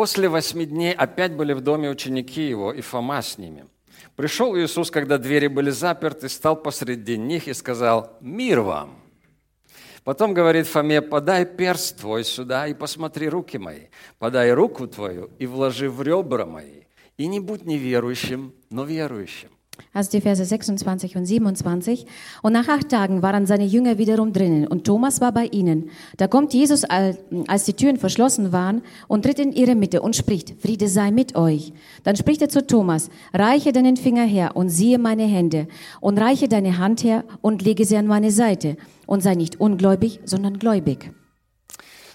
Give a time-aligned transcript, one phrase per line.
[0.00, 3.66] После восьми дней опять были в доме ученики его, и Фома с ними.
[4.16, 8.98] Пришел Иисус, когда двери были заперты, стал посреди них и сказал, «Мир вам!»
[10.02, 13.88] Потом говорит Фоме, «Подай перст твой сюда и посмотри руки мои.
[14.18, 16.84] Подай руку твою и вложи в ребра мои.
[17.18, 19.50] И не будь неверующим, но верующим».
[19.93, 22.05] Also die Verse 26 und 27.
[22.41, 25.89] Und nach acht Tagen waren seine Jünger wiederum drinnen und Thomas war bei ihnen.
[26.15, 30.15] Da kommt Jesus, al- als die Türen verschlossen waren, und tritt in ihre Mitte und
[30.15, 31.73] spricht, Friede sei mit euch.
[32.05, 35.67] Dann spricht er zu Thomas, reiche deinen Finger her und siehe meine Hände
[35.99, 38.77] und reiche deine Hand her und lege sie an meine Seite
[39.07, 41.11] und sei nicht ungläubig, sondern gläubig.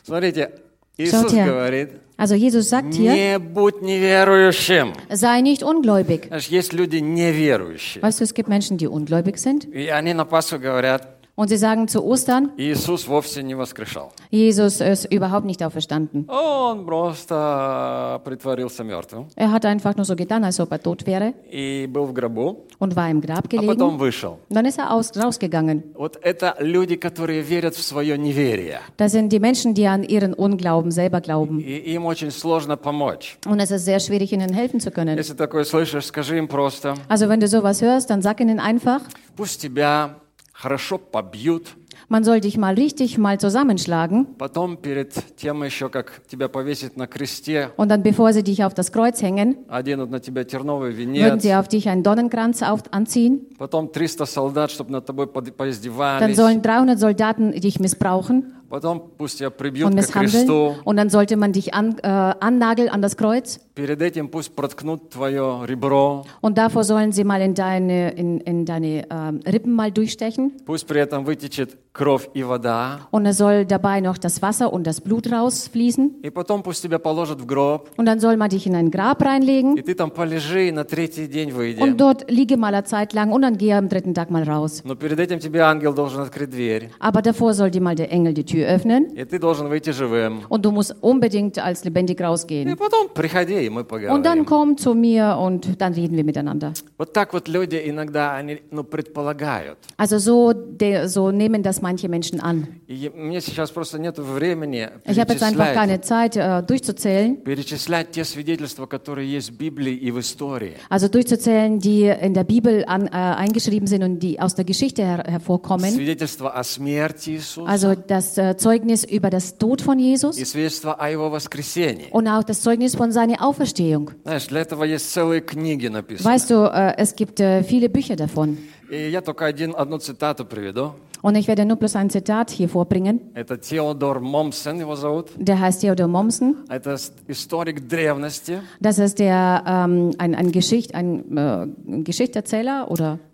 [0.03, 0.49] Смотрите,
[0.97, 1.47] Иисус Schaut her.
[1.47, 4.93] говорит, Also Jesus sagt hier, не будь неверующим.
[5.09, 6.27] sei nicht ungläubig.
[6.27, 8.03] Знаешь, есть люди неверующие.
[8.03, 11.57] Weißt du, es gibt Menschen, die ungläubig sind И они на Пасху говорят, und sie
[11.57, 14.13] sagen zu Ostern, Иисус вовсе не воскрешал.
[14.30, 16.29] Jesus ist überhaupt nicht auferstanden.
[16.29, 21.33] Он просто притворился мертвым Er hat einfach nur so getan, als ob er tot wäre
[21.51, 23.99] и был в гробу, und war im Grab а потом gelegen.
[23.99, 24.38] вышел.
[24.51, 25.95] Und dann ist er aus, rausgegangen.
[25.95, 28.80] Вот это люди, которые верят в свое неверие.
[28.99, 31.60] Das sind die Menschen, die an ihren Unglauben selber glauben.
[31.60, 33.38] И им очень сложно помочь.
[33.46, 35.16] Und es ist sehr schwierig, ihnen helfen zu können.
[35.16, 39.01] Если такое слышишь, скажи им просто, Also wenn du sowas hörst, dann sag ihnen einfach,
[39.37, 40.16] пусть тебя
[40.56, 41.76] хорошо побьют,
[42.09, 47.07] man soll dich mal richtig mal zusammenschlagen потом перед тем еще, как тебя повесить на
[47.07, 51.15] кресте, und dann, bevor sie dich auf das Kreuz hängen, оденут на тебя терновый würden
[51.15, 53.46] венец, sie auf dich einen Donnenkranz auf, anziehen.
[53.59, 59.10] потом 300 солдат, чтобы над тобой под- Dann поиздевались, sollen 300 Soldaten dich missbrauchen потом
[59.19, 60.46] пусть тебя прибьют und к misshandeln.
[60.46, 63.59] кресту, Und dann sollte man dich an, äh, annageln an das Kreuz.
[63.74, 68.65] перед этим пусть проткнут твое ребро, Und davor sollen sie mal in deine, in, in
[68.66, 70.53] deine ähm, Rippen mal durchstechen.
[70.66, 74.87] пусть при этом вытечет кровь и вода, Und es soll dabei noch das Wasser und
[74.87, 76.21] das Blut rausfließen.
[76.23, 79.21] и потом пусть тебя положат в гроб, Und dann soll man dich in ein Grab
[79.23, 79.75] reinlegen.
[79.77, 81.81] и ты там полежи, и на третий день выйди.
[81.81, 84.83] Und dort liege mal eine Zeit lang und dann gehe am dritten Tag mal raus.
[84.84, 88.34] Но перед этим тебе ангел должен открыть дверь, Aber davor soll dir mal der Engel
[88.34, 89.06] die Tür öffnen.
[89.17, 90.43] и ты должен выйти живым.
[90.49, 92.77] Und du musst unbedingt als lebendig И rausgehen.
[92.77, 94.47] потом приходи, и мы Und dann поговорим.
[94.47, 96.73] komm zu mir und dann reden wir miteinander.
[96.99, 99.77] Вот так вот люди иногда они, ну, предполагают.
[99.97, 102.67] Also so, de, so nehmen das manche Menschen an.
[102.89, 107.37] И мне сейчас просто нет времени Ich habe jetzt einfach перечислять, keine Zeit äh, durchzuzählen.
[107.45, 110.75] перечислять те свидетельства, которые есть в Библии и в истории.
[110.89, 115.03] Also durchzuzählen, die in der Bibel an, äh, eingeschrieben sind und die aus der Geschichte
[115.03, 115.91] her hervorkommen.
[115.93, 120.95] Свидетельства о смерти Иисуса Also das äh, Zeugnis über das Tod von Jesus и свидетельства
[120.95, 122.09] о Его воскресении.
[122.11, 124.11] und auch das Zeugnis von seiner Auferstehung.
[124.25, 126.28] Знаешь, для этого есть целые книги написаны.
[126.28, 128.59] Weißt du, äh, es gibt äh, viele Bücher davon.
[128.91, 130.95] И я только один, одну цитату приведу.
[131.23, 133.21] Und ich werde nur bloß ein Zitat hier vorbringen.
[133.34, 135.27] Это Теодор Момсен, его зовут.
[135.37, 136.65] Der heißt Theodor Mommsen.
[136.71, 141.67] Это с- историк древности, Das ist der, ähm, ein, ein, Geschicht, ein äh,
[142.05, 143.34] Geschichterzähler oder немецкий историк,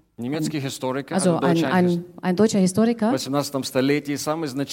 [1.16, 3.12] also ein, ein, ein deutscher Historiker,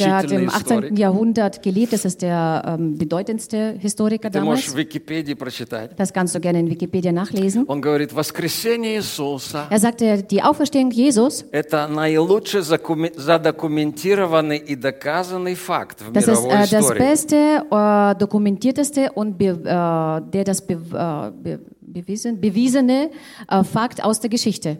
[0.07, 0.97] der hat im 18.
[0.97, 4.61] Jahrhundert gelebt, das ist der ähm, bedeutendste Historiker damals.
[5.97, 7.65] Das kannst du gerne in Wikipedia nachlesen.
[9.71, 11.45] er sagte, die Auferstehung Jesus
[16.13, 17.37] das ist äh, das beste,
[17.71, 23.11] äh, dokumentierteste und be, äh, der das be, äh, be, bewiesen, bewiesene
[23.49, 24.79] äh, Fakt aus der Geschichte.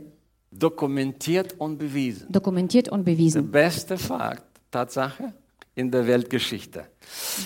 [0.52, 2.28] Dokumentiert und bewiesen.
[2.32, 3.52] Dokumentiert und Der bewiesen.
[3.52, 5.34] beste Fakt, Tatsache
[5.76, 6.86] in der Weltgeschichte.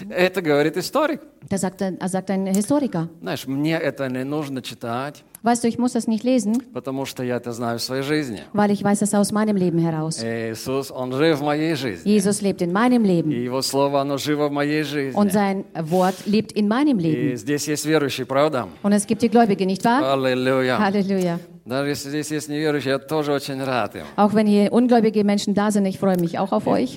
[0.09, 1.21] Это говорит историк.
[1.49, 3.07] Das sagt, ein- sagt ein Historiker.
[3.21, 7.23] Знаешь, мне это не нужно читать, Weißt du, ich muss das nicht lesen, потому что
[7.23, 8.41] я это знаю в своей жизни.
[8.53, 10.21] weil ich weiß es aus meinem Leben heraus.
[10.21, 12.05] Иисус, Он жив в моей жизни.
[12.11, 15.17] Jesus lebt in meinem И Leben Его Слово, оно живо в моей жизни.
[15.17, 17.37] und sein Wort lebt in meinem И Leben.
[17.37, 18.67] здесь есть верующие, правда?
[18.83, 20.03] Und es gibt die Gläubige, nicht wahr?
[20.03, 20.77] Аллилуйя.
[20.79, 21.39] Halleluja.
[24.16, 26.96] Auch wenn hier ungläubige Menschen da sind, ich freue mich auch auf euch.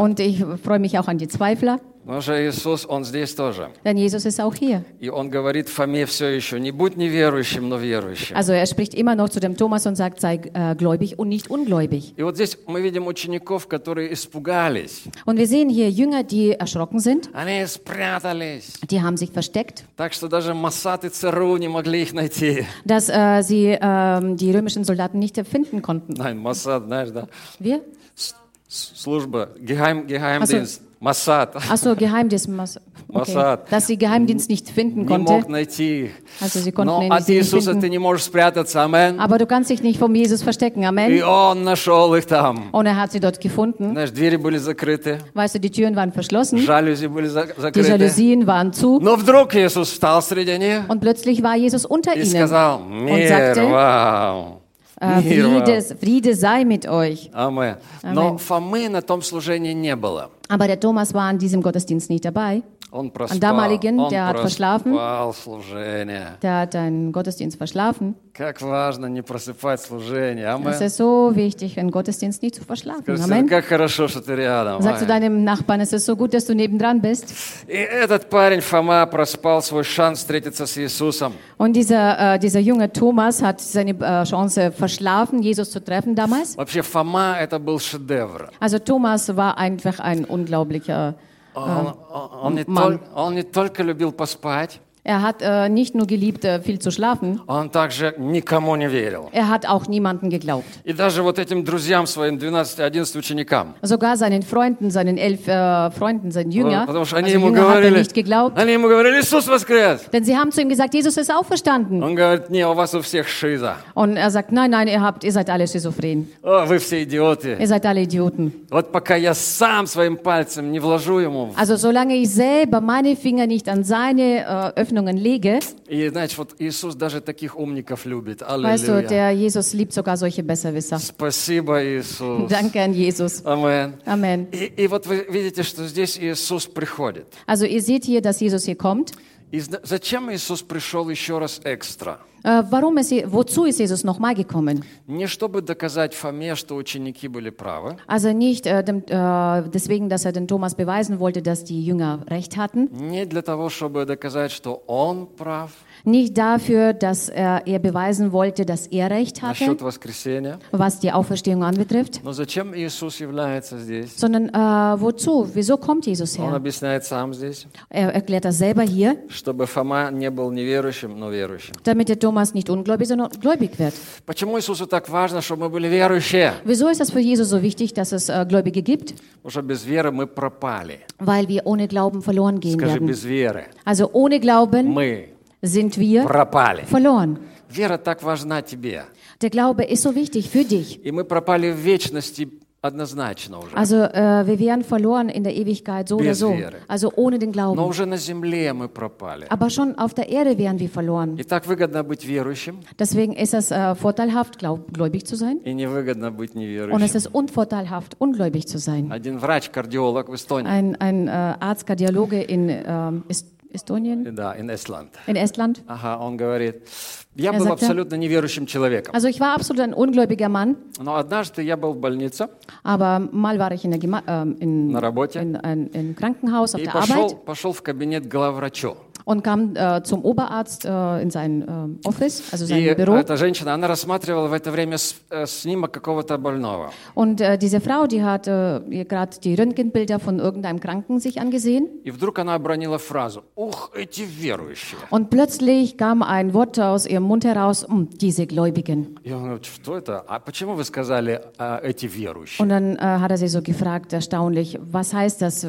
[0.00, 1.80] Und ich freue mich auch an die Zweifler.
[2.05, 3.71] Потому что Иисус, Он здесь тоже.
[3.83, 4.83] denn Jesus ist auch hier.
[4.99, 8.35] И Он говорит Фоме все еще, не будь неверующим, но верующим.
[8.37, 11.49] Also er spricht immer noch zu dem Thomas und sagt, sei äh, gläubig und nicht
[11.49, 12.13] ungläubig.
[12.15, 15.05] И вот здесь мы видим учеников, которые испугались.
[15.25, 18.73] Und wir sehen hier Jünger, die erschrocken sind, Они спрятались.
[18.91, 22.67] die haben sich versteckt, Так что даже Масад и ЦРУ не могли их найти.
[22.85, 26.13] dass äh, sie ähm, die römischen Soldaten nicht finden konnten.
[26.13, 27.27] Nein, Масад, знаешь, да?
[27.59, 27.81] Wir?
[28.15, 28.35] С-
[28.67, 30.05] Служба, Гехайм,
[30.41, 30.57] Also
[30.99, 30.99] Гехаймдинст.
[31.01, 32.47] Масад Ach so, Geheimdienst.
[32.49, 33.33] Mas- Okay.
[33.35, 33.59] Mossad.
[33.71, 35.31] Dass sie Geheimdienst nicht finden не konnte.
[35.31, 36.11] мог найти их.
[36.41, 37.81] Also sie konnten Но ihn от sie nicht Иисуса finden.
[37.81, 39.19] ты не можешь спрятаться, амен.
[39.19, 40.81] Aber du kannst dich nicht vom Jesus verstecken.
[40.81, 41.21] И Amen.
[41.23, 42.69] Он нашел их там.
[42.71, 43.91] Und er hat sie dort gefunden.
[43.91, 46.57] Знаешь, двери были закрыты, Weißt du, die Türen waren verschlossen.
[46.57, 47.87] жалюзи были за- Die закрыты.
[47.91, 48.99] Jalousien waren zu.
[48.99, 53.03] Но вдруг Иисус встал среди них Und plötzlich war Jesus unter и ihnen сказал, und
[53.05, 54.57] мир sagte, вам.
[54.99, 55.63] äh, Мир вам».
[55.65, 57.29] Friede, Friede sei mit euch.
[57.33, 57.75] Амен.
[58.03, 60.31] Но Фомы на том служении не было.
[60.49, 62.61] Aber der Thomas war an diesem Gottesdienst nicht dabei.
[62.91, 64.93] Он проспал, damaligen, он der hat verschlafen.
[64.93, 66.37] проспал служение.
[66.41, 68.15] Der hat einen Gottesdienst verschlafen.
[68.33, 70.45] Как важно не просыпать служение.
[70.47, 70.73] Es Амен.
[70.73, 73.03] ist so wichtig, einen Gottesdienst nie zu verschlafen.
[73.03, 73.47] Скажи, Amen.
[73.47, 74.81] как хорошо, что ты рядом.
[74.81, 75.21] Sagst du Амен.
[75.21, 77.33] deinem Nachbarn, es ist so gut, dass du nebendran bist.
[77.67, 81.33] И этот парень Фома проспал свой шанс встретиться с Иисусом.
[81.57, 86.55] Und dieser, äh, dieser junge Thomas hat seine äh, Chance verschlafen, Jesus zu treffen damals.
[86.57, 88.49] Вообще Фома это был шедевр.
[88.59, 91.14] Also Thomas war einfach ein Unglaublicher.
[91.54, 92.94] Он, он- он не Ман.
[92.94, 96.89] тол- он не только любил поспать, Er hat äh, nicht nur geliebt, äh, viel zu
[96.89, 99.29] schlafen, он также никому не верил.
[99.33, 100.65] er hat auch niemanden geglaubt.
[100.83, 103.75] И даже вот этим друзьям своим, 12-11 ученикам.
[103.83, 107.61] Sogar seinen Freunden, seinen elf äh, Freunden, seinen Jünger, Потому что also они ему Jünger
[107.61, 108.57] hat er говорили, nicht geglaubt.
[108.57, 110.09] они ему говорили, Иисус воскрес.
[110.11, 112.01] Denn sie haben zu ihm gesagt, Jesus ist auferstanden.
[112.03, 113.75] Он говорит, не, у вас у всех шиза.
[113.93, 116.29] Und er sagt, nein, nein, ihr, habt, ihr seid alle schizophren.
[116.41, 117.57] О, вы все идиоты.
[117.59, 118.51] Ihr seid alle Idioten.
[118.71, 121.53] Вот пока я сам своим пальцем не вложу ему.
[121.55, 126.54] Also solange ich selber meine Finger nicht an seine äh, Öffnungen lege, И, знаете, вот
[126.58, 128.42] Иисус даже таких умников любит.
[128.42, 129.08] weißt du, Аллилуйя.
[129.08, 130.98] der Jesus liebt sogar solche Besserwisser.
[130.98, 132.50] Спасибо, Иисус.
[132.50, 133.44] Danke an Jesus.
[133.44, 133.94] Амен.
[134.04, 134.48] Amen.
[134.52, 137.26] И, и вот вы видите, что здесь Иисус приходит.
[137.46, 139.12] Also ihr seht hier, dass Jesus hier kommt.
[139.52, 142.20] И зачем Иисус пришел еще раз экстра?
[142.43, 144.83] Äh, warum ist, Je- wozu ist Jesus nochmal gekommen?
[145.07, 150.25] Не чтобы доказать Фоме, что ученики были правы, Also nicht äh, dem, äh, deswegen, dass
[150.25, 152.89] er den Thomas beweisen wollte, dass die Jünger recht hatten.
[152.91, 155.71] не для того, чтобы доказать, что он прав
[156.07, 160.59] Nicht dafür, dass er, er beweisen wollte, dass er recht hatte, насчет воскресения.
[160.71, 162.21] was die Auferstehung anbetrifft.
[162.23, 164.15] Но зачем Иисус является здесь?
[164.15, 165.49] Sondern äh, wozu?
[165.55, 166.55] Wieso kommt Jesus Он her?
[166.57, 171.73] объясняет сам здесь, Er erklärt das selber hier, чтобы Фома не был неверующим, но верующим.
[171.83, 173.95] damit der Thomas nicht ungläubig, sondern gläubig wird.
[174.27, 176.53] Почему Иисусу так важно, чтобы мы были верующие?
[176.65, 179.15] Wieso ist das für Jesus so wichtig, dass es äh, Gläubige gibt?
[179.41, 180.99] Потому что без веры мы пропали.
[181.17, 183.07] Weil wir ohne Glauben verloren gehen Скажи, werden.
[183.07, 185.29] без веры Also ohne Glauben мы
[185.61, 186.83] sind wir пропали.
[186.85, 187.37] verloren.
[187.69, 189.03] Вера так важна тебе.
[189.41, 190.99] Der Glaube ist so wichtig für dich.
[191.03, 192.47] И мы пропали в вечности
[192.81, 193.75] однозначно уже.
[193.75, 196.51] Also äh, wir wären verloren in der Ewigkeit so oder Без so.
[196.53, 196.77] веры.
[196.87, 197.79] Also ohne den Но Glauben.
[197.79, 199.47] уже на земле мы пропали.
[199.49, 201.35] Aber schon auf der Erde wären wir verloren.
[201.37, 205.59] И так выгодно быть верующим, Deswegen ist es äh, vorteilhaft, glaub, gläubig zu sein.
[205.65, 207.15] и невыгодно быть Und es неверующим.
[207.17, 209.11] ist unvorteilhaft, ungläubig zu sein.
[209.11, 214.68] Один врач-кардиолог в Эстонии, Ein, ein äh, Arzt, Kardiologe in ähm, Est Estonien, да, in
[214.70, 215.80] Estland, in Estland.
[215.86, 216.88] ага, он говорит,
[217.36, 219.14] я Er был sagte- абсолютно неверующим человеком.
[219.14, 222.48] Also ich war absolut ein ungläubiger Mann, Но однажды я был в больнице
[222.82, 226.74] aber mal war ich in der Gema ähm, in, на работе in, in, in Krankenhaus
[226.74, 228.96] auf и der пошел, Arbeit пошел в кабинет главврачу.
[229.25, 233.15] und kam äh, zum Oberarzt äh, in sein ähm, Office, also sein И Büro.
[233.15, 236.91] эта женщина, она рассматривала в это время с- э, снимок какого-то больного.
[237.15, 241.39] Und äh, diese Frau, die hat äh, ihr gerade die Röntgenbilder von irgendeinem Kranken sich
[241.41, 241.87] angesehen.
[242.03, 247.23] И вдруг она обронила фразу «Ух, эти верующие!» Und plötzlich kam ein Wort aus ihrem
[247.23, 249.17] Mund heraus, "Hm, diese Gläubigen.
[249.23, 250.23] Я говорю, что это?
[250.27, 252.61] А почему вы сказали а, «эти верующие»?
[252.61, 255.65] Und dann äh, hat er sie so gefragt, erstaunlich, was heißt das?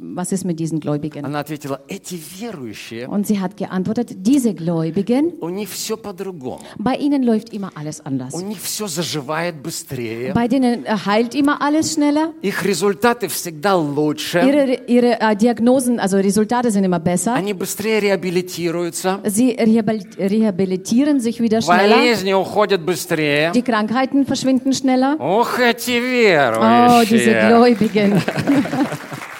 [0.00, 1.24] Was ist mit diesen Gläubigen?
[1.24, 6.60] Она ответила «эти верующие, Und sie hat geantwortet, diese Gläubigen, у них все по-другому.
[6.78, 8.34] bei ihnen läuft immer alles anders.
[8.34, 10.32] У них все заживает быстрее.
[10.34, 12.32] Bei denen äh, heilt immer alles schneller.
[12.42, 14.38] Их результаты всегда лучше.
[14.40, 17.34] Ihre, ihre äh, Diagnosen, also Resultate sind immer besser.
[17.34, 19.20] Они быстрее реабилитируются.
[19.24, 21.96] Sie rehabil- rehabilitieren sich wieder schneller.
[21.96, 23.52] Болезни уходят быстрее.
[23.52, 25.16] Die Krankheiten verschwinden schneller.
[25.18, 27.48] Ох, эти Oh, diese верующие.
[27.48, 28.22] Gläubigen.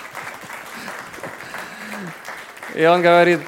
[2.75, 3.39] И он говорит,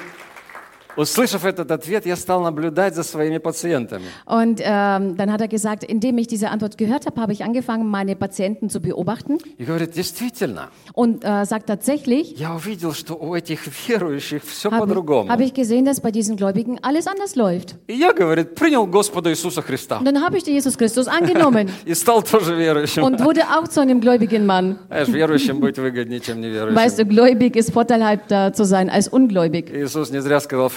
[0.95, 4.03] услышав этот ответ, я стал наблюдать за своими пациентами.
[4.25, 7.87] Und ähm, dann hat er gesagt, indem ich diese Antwort gehört habe, habe ich angefangen,
[7.87, 13.33] meine Patienten zu beobachten И говорит, действительно, und äh, sagt tatsächlich, я увидел, что у
[13.35, 15.29] этих верующих все habe по-другому.
[15.29, 17.75] hab ich gesehen, dass bei diesen Gläubigen alles anders läuft.
[17.87, 19.99] И я, говорит, принял Господа Иисуса Христа.
[19.99, 23.03] Und dann habe ich den Jesus Christus angenommen И стал тоже верующим.
[23.03, 24.79] und wurde auch zu einem gläubigen Mann.
[24.89, 26.97] Знаешь, верующим быть выгоднее, чем Weißt неверующим.
[26.97, 29.71] du, gläubig ist vorteilhafter zu sein als ungläubig.
[29.71, 30.67] Иисус не зря сказал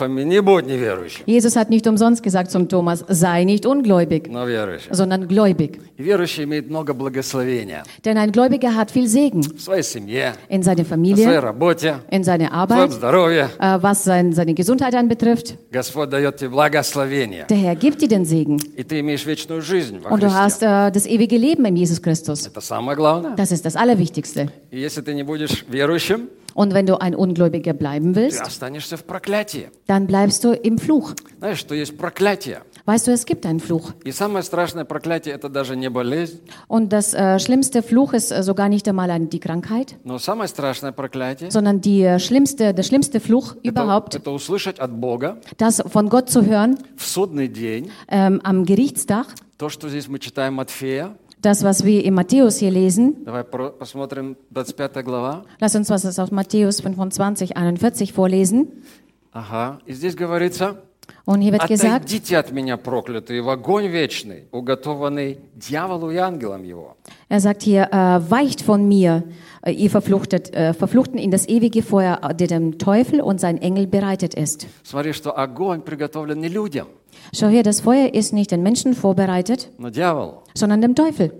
[1.26, 4.30] Jesus hat nicht umsonst gesagt zum Thomas, sei nicht ungläubig,
[4.92, 5.80] sondern gläubig.
[8.06, 9.42] Denn ein Gläubiger hat viel Segen
[10.50, 11.42] in seiner Familie,
[12.12, 12.92] in seiner Arbeit,
[13.60, 15.58] äh, was seine Gesundheit anbetrifft.
[15.72, 18.58] Der Herr gibt dir den Segen.
[20.10, 22.50] Und du hast äh, das ewige Leben in Jesus Christus.
[23.36, 24.48] Das ist das Allerwichtigste.
[24.72, 27.15] Und wenn du nicht верующим, И если ты не будешь верующим, Und wenn du ein
[27.15, 29.71] Ungläubiger bleiben ты willst, останешься в проклятии.
[29.87, 31.15] dann bleibst du im Fluch.
[31.39, 32.63] Знаешь, что есть проклятие.
[32.85, 33.95] Weißt du, es gibt einen Fluch.
[34.05, 38.43] И самое страшное проклятие – это даже не болезнь, Und das äh, schlimmste Fluch ist äh,
[38.43, 42.83] sogar nicht einmal an die Krankheit, но самое страшное проклятие sondern die äh, schlimmste, der
[42.83, 47.49] schlimmste Fluch это, überhaupt, это услышать от Бога das von Gott zu hören в судный
[47.49, 49.27] день ähm, am Gerichtstag,
[49.59, 51.17] то, что здесь мы читаем Матфея.
[51.47, 53.25] das, was wir in Matthäus hier lesen.
[53.25, 55.45] Давай про- посмотрим 25 глава.
[55.61, 58.69] Lass uns was aus Matthäus 25, 41 vorlesen.
[59.33, 59.79] Ага.
[59.87, 60.77] И здесь говорится,
[61.25, 66.63] Und hier wird gesagt, «Отойдите от меня, проклятые, в огонь вечный, уготованный дьяволу и ангелам
[66.65, 66.97] его».
[67.29, 69.23] er sagt hier, äh, weicht von mir,
[69.63, 73.59] äh, ihr Verfluchtet, äh, Verfluchten in das ewige Feuer, äh, der dem Teufel und sein
[73.59, 74.67] Engel bereitet ist.
[74.85, 76.89] Смотри, что огонь приготовлен не людям,
[77.36, 79.70] Schau hier, das Feuer ist nicht den Menschen vorbereitet,
[80.54, 81.34] sondern dem Teufel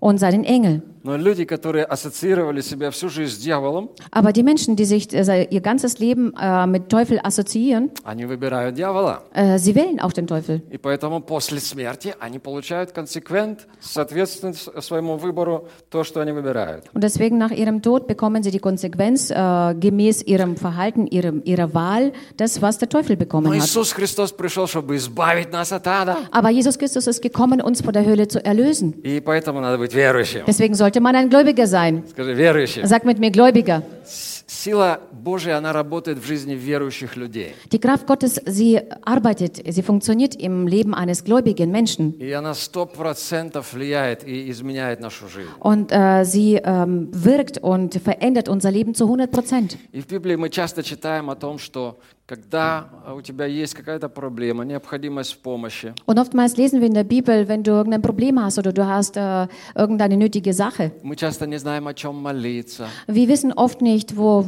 [0.00, 0.82] und seinen Engeln.
[1.07, 5.43] Но люди, которые ассоциировали себя всю жизнь с дьяволом, Aber die Menschen, die sich äh,
[5.49, 9.23] ihr ganzes Leben äh, mit Teufel assoziieren, они выбирают дьявола.
[9.33, 10.61] äh, sie wählen auch den Teufel.
[10.71, 16.85] И поэтому после смерти они получают консеквент, соответственно с- своему выбору, то, что они выбирают.
[16.93, 21.73] Und deswegen nach ihrem Tod bekommen sie die Konsequenz äh, gemäß ihrem Verhalten, ihrem, ihrer
[21.73, 23.57] Wahl, das, was der Teufel Но bekommen hat.
[23.57, 26.17] Иисус Христос пришел, чтобы избавить нас от ада.
[26.31, 28.93] Aber Jesus Christus ist gekommen, uns vor der Hölle zu erlösen.
[29.03, 30.43] И поэтому надо быть верующим.
[30.47, 32.03] Deswegen sollte man ein Gläubiger sein.
[32.09, 32.85] Скажи, верующим.
[32.85, 33.83] Sag mit mir Gläubiger.
[34.05, 37.55] С- Сила Божия, она работает в жизни верующих людей.
[37.71, 42.13] Die Kraft Gottes, sie arbeitet, sie funktioniert im Leben eines gläubigen Menschen.
[42.19, 45.47] И она сто процентов влияет и изменяет нашу жизнь.
[45.59, 49.77] Und äh, sie ähm, wirkt und verändert unser Leben zu 100 Prozent.
[49.91, 51.97] И в Библии мы часто читаем о том, что
[52.27, 57.03] когда у тебя есть какая-то проблема, необходимость в помощи, Und oftmals lesen wir in der
[57.03, 60.91] Bibel, wenn du irgendein Problem hast oder du hast äh, irgendeine nötige Sache.
[61.03, 62.87] мы часто не знаем, о чем молиться.
[63.07, 64.45] Wir wissen oft nicht, wo,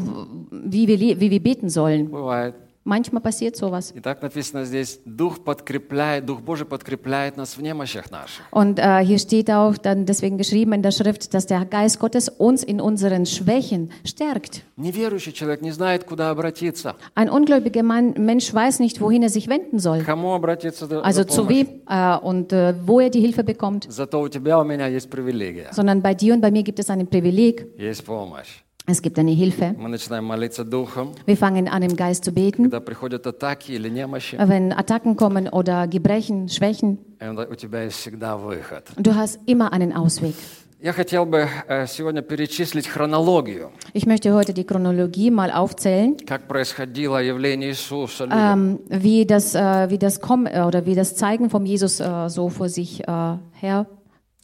[0.51, 2.09] wie, wir, le- wie wir beten sollen.
[2.09, 2.55] Бывает.
[2.87, 3.91] Manchmal passiert sowas.
[3.95, 8.45] И так написано здесь, Дух подкрепляет, Дух Божий подкрепляет нас в немощах наших.
[8.51, 12.29] Und äh, hier steht auch dann deswegen geschrieben in der Schrift, dass der Geist Gottes
[12.29, 14.61] uns in unseren Schwächen stärkt.
[14.77, 16.93] Неверующий человек не знает, куда обратиться.
[17.15, 20.01] Ein ungläubiger Mann, Mensch weiß nicht, wohin er sich wenden soll.
[20.03, 21.65] К Кому обратиться за Also за zu помощью?
[21.65, 23.87] wem äh, und äh, wo er die Hilfe bekommt.
[23.89, 26.91] Зато у тебя, у меня есть привилегия, Sondern bei dir und bei mir gibt es
[26.91, 27.65] ein Privileg.
[27.79, 28.61] есть помощь.
[28.87, 29.73] Es gibt eine Hilfe.
[29.79, 32.65] Мы начинаем молиться Духом, Wir fangen an, im Geist zu beten.
[32.69, 37.97] когда приходят атаки или немощи, Wenn Attacken kommen oder Gebrechen, Schwächen, и у тебя есть
[37.97, 38.83] всегда выход.
[38.97, 40.35] du hast immer einen Ausweg.
[40.79, 46.47] Я хотел бы э, сегодня перечислить хронологию, Ich möchte heute die Chronologie mal aufzählen, как
[46.47, 48.37] происходило явление Иисуса людям.
[48.37, 52.29] ähm, wie das, äh, wie das Kommen äh, oder wie das Zeigen vom Jesus äh,
[52.29, 53.87] so vor sich äh, her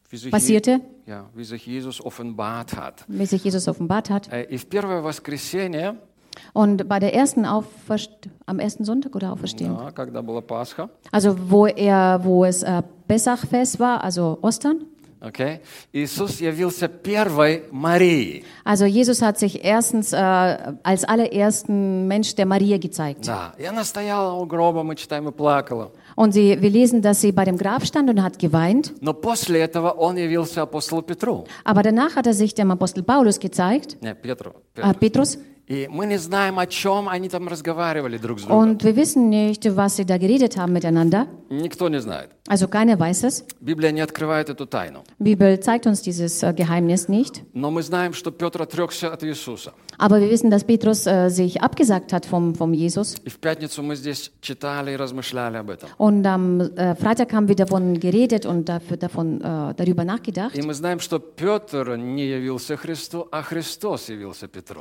[0.09, 3.05] Wie sich, passierte, ja, wie sich Jesus offenbart hat.
[3.07, 4.27] wie sich Jesus offenbart hat.
[4.31, 5.95] Э, И в первое воскресенье,
[6.53, 8.09] Und bei der ersten Auferst
[8.45, 12.81] am ersten Sonntag oder Auferstehen, да, когда была Пасха, also wo er, wo es äh,
[13.07, 14.85] Pessachfest war, also Ostern.
[15.19, 15.59] окей,
[15.91, 18.43] Иисус явился первой Марии.
[18.63, 20.17] Also Jesus hat sich erstens äh,
[20.83, 23.27] als allerersten Mensch der Maria gezeigt.
[23.27, 25.91] Да, и она стояла у гроба, мы читаем, и плакала.
[26.15, 28.93] Und sie, wir lesen, dass sie bei dem Grab stand und hat geweint.
[29.01, 31.45] Но после этого он явился апостолу Петру.
[31.63, 34.51] Aber danach hat er sich dem Apostel Paulus gezeigt, Не, Петру.
[34.75, 34.99] äh, Петру.
[34.99, 35.37] Petrus.
[38.54, 41.26] Und wir wissen nicht, was sie da geredet haben miteinander.
[42.48, 43.44] Also keiner weiß es.
[45.18, 47.42] Die Bibel zeigt uns dieses äh, Geheimnis nicht.
[49.98, 53.16] Aber wir wissen, dass Petrus äh, sich abgesagt hat vom, vom Jesus.
[55.98, 60.54] Und am äh, Freitag haben wir davon geredet und dafür, davon, äh, darüber nachgedacht.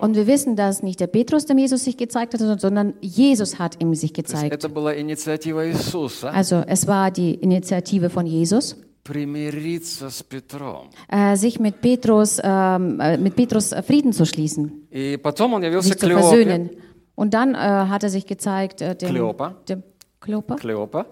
[0.01, 3.80] Und wir wissen, dass nicht der Petrus dem Jesus sich gezeigt hat, sondern Jesus hat
[3.80, 4.52] ihm sich То есть gezeigt.
[4.54, 10.88] это была инициатива Иисуса Also es war die Initiative von Jesus, примириться с Петром.
[11.08, 15.62] äh, sich mit Petrus, ähm, äh, mit Petrus äh, Frieden zu schließen, И потом он
[15.62, 16.20] явился sich zu Клеопе.
[16.22, 16.70] versöhnen.
[17.14, 19.54] Und dann äh, hat er sich gezeigt, äh, dem, Kleopa.
[19.68, 19.82] dem
[20.20, 20.56] Kleopa.
[20.56, 21.06] Клеопа.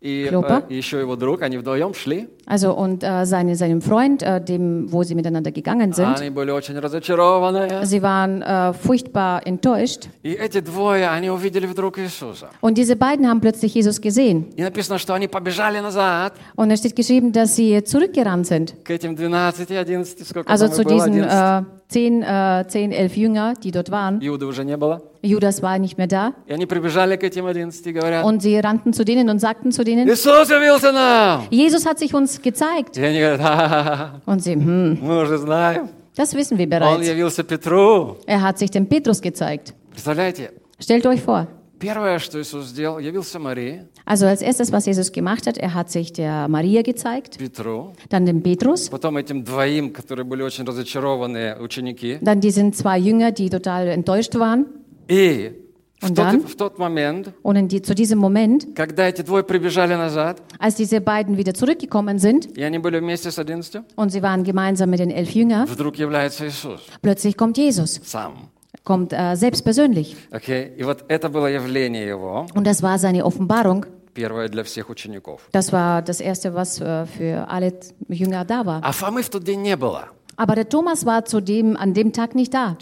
[0.00, 0.64] и, Клёпа.
[0.68, 2.28] э, и еще его друг, они вдвоем шли.
[2.46, 6.50] Also und äh, seine, seinem Freund, äh, dem, wo sie miteinander gegangen sind, Они были
[6.50, 7.84] очень разочарованы.
[7.86, 10.08] sie waren äh, furchtbar enttäuscht.
[10.22, 12.48] И эти двое, они увидели вдруг Иисуса.
[12.60, 14.46] Und diese beiden haben plötzlich Jesus gesehen.
[14.56, 18.74] И написано, что они побежали назад Und es steht geschrieben, dass sie zurückgerannt sind.
[18.84, 21.32] к этим 12, 11, сколько Also там zu их было, diesen 11.
[21.32, 24.20] äh, 10, äh, 10, 11 Jünger, die dort waren.
[24.22, 25.02] Иуды уже не было.
[25.22, 26.32] Judas war nicht mehr da.
[26.46, 29.70] И они прибежали к этим 11 и говорят, Und sie rannten zu denen und sagten
[29.72, 31.42] zu denen, Иисус явился нам!
[31.50, 32.96] Jesus hat sich uns gezeigt.
[32.96, 35.88] И они говорят, «Ха-ха-ха, Und sie, hm, мы уже знаем.
[36.16, 37.06] das wissen wir Он bereits.
[37.06, 38.16] явился Петру.
[38.26, 39.74] Er hat sich dem Petrus gezeigt.
[39.90, 41.46] Представляете, Stellt euch vor.
[41.78, 45.90] первое, что Иисус сделал, явился Марии, Also als erstes, was Jesus gemacht hat, er hat
[45.90, 51.56] sich der Maria gezeigt, Петру, dann dem Petrus, потом этим двоим, которые были очень разочарованные
[51.60, 52.18] ученики.
[52.20, 54.66] dann diesen zwei Jünger, die total enttäuscht waren.
[55.08, 55.63] И в
[56.03, 56.41] und dann,
[57.41, 58.67] und in die, zu diesem Moment,
[60.59, 62.49] als diese beiden wieder zurückgekommen sind,
[63.95, 65.67] und sie waren gemeinsam mit den elf Jüngern,
[67.01, 67.99] plötzlich kommt Jesus.
[68.83, 70.15] Kommt äh, selbst persönlich.
[72.53, 73.85] Und das war seine Offenbarung.
[75.51, 77.73] Das war das erste, was äh, für alle
[78.09, 78.83] Jünger da war.
[80.37, 82.75] Aber der Thomas war zu dem, an dem Tag nicht da.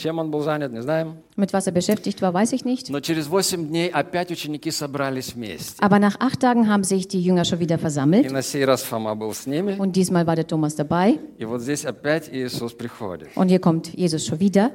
[1.36, 2.90] Mit was er beschäftigt war, weiß ich nicht.
[5.80, 8.32] Aber nach acht Tagen haben sich die Jünger schon wieder versammelt.
[9.80, 11.18] Und diesmal war der Thomas dabei.
[13.36, 14.72] Und hier kommt Jesus schon wieder.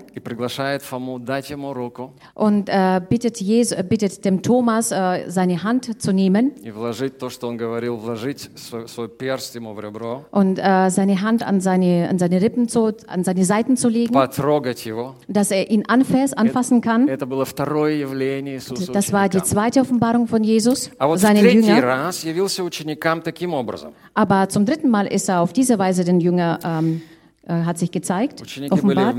[2.34, 6.52] Und äh, bittet, Jesus, äh, bittet dem Thomas, äh, seine Hand zu nehmen.
[10.30, 14.12] Und äh, seine Hand an seine, an seine Rippen, zu, an seine Seiten zu legen.
[15.28, 17.06] Dass er ihn anfasst, anfasst zusammenfassen kann.
[18.92, 22.12] Das war die zweite Offenbarung von Jesus seinen Jüngern.
[24.14, 27.02] Aber zum dritten Mal ist er auf diese Weise den Jünger ähm,
[27.46, 29.16] äh, hat sich gezeigt, offenbart.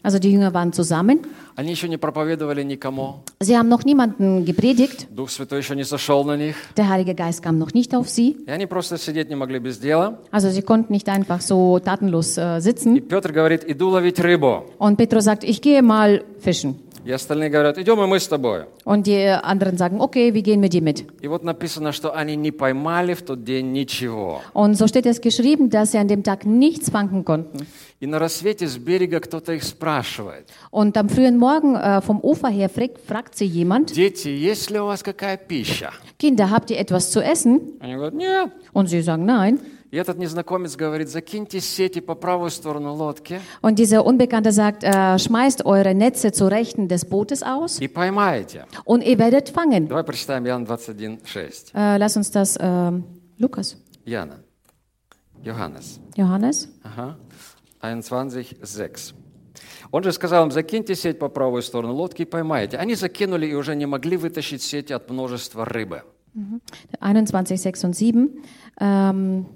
[0.06, 1.26] Also die Jünger waren zusammen.
[1.56, 3.22] Они еще не проповедовали никому.
[3.40, 5.08] Sie haben noch niemanden gepredigt.
[5.10, 6.54] Дух Святой еще не сошел на них.
[6.76, 8.36] Der Heilige Geist kam noch nicht auf sie.
[8.46, 10.18] И они просто сидеть не могли без дела.
[10.30, 13.00] Also sie konnten nicht einfach so tatenlos äh, И sitzen.
[13.08, 14.66] Петр говорит, иду ловить рыбу.
[14.78, 16.76] Und Petrus sagt, ich gehe mal fischen.
[17.04, 18.66] И остальные говорят, идем и мы с тобой.
[18.84, 21.04] Und die anderen sagen, okay, wir gehen mit dir mit.
[21.20, 24.40] И вот написано, что они не поймали в тот день ничего.
[24.52, 27.66] Und so steht es geschrieben, dass sie an dem Tag nichts fangen konnten.
[28.00, 32.48] И на рассвете с берега кто-то их спрашивает, Und am frühen Morgen äh, vom Ufer
[32.48, 35.92] her fragt, fragt sie jemand, дети, есть ли у вас какая пища?
[36.18, 37.78] Kinder, habt ihr etwas zu essen?
[37.80, 38.50] Они говорят, нет.
[38.72, 39.58] Und sie sagen, nein.
[39.92, 45.16] И этот незнакомец говорит, закиньте сети по правую сторону лодки Und dieser Unbekannte sagt, äh,
[45.18, 48.66] schmeißt eure Netze zur Rechten des Bootes aus и поймаете.
[48.84, 49.86] und ihr werdet fangen.
[49.88, 51.72] Давай прочитаем Иоанн 21,6.
[51.72, 53.04] Äh, lass uns das, ähm,
[53.38, 54.40] Lukas, Яна.
[55.44, 56.00] Йоханнес.
[56.16, 56.68] Johannes.
[56.82, 57.16] Ага.
[57.80, 59.14] 21,6.
[59.90, 62.76] Он же сказал им, закиньте сеть по правую сторону лодки и поймаете.
[62.76, 66.02] Они закинули и уже не могли вытащить сети от множества рыбы.
[67.00, 68.42] 21, 6 und 7.
[68.80, 69.46] Ähm,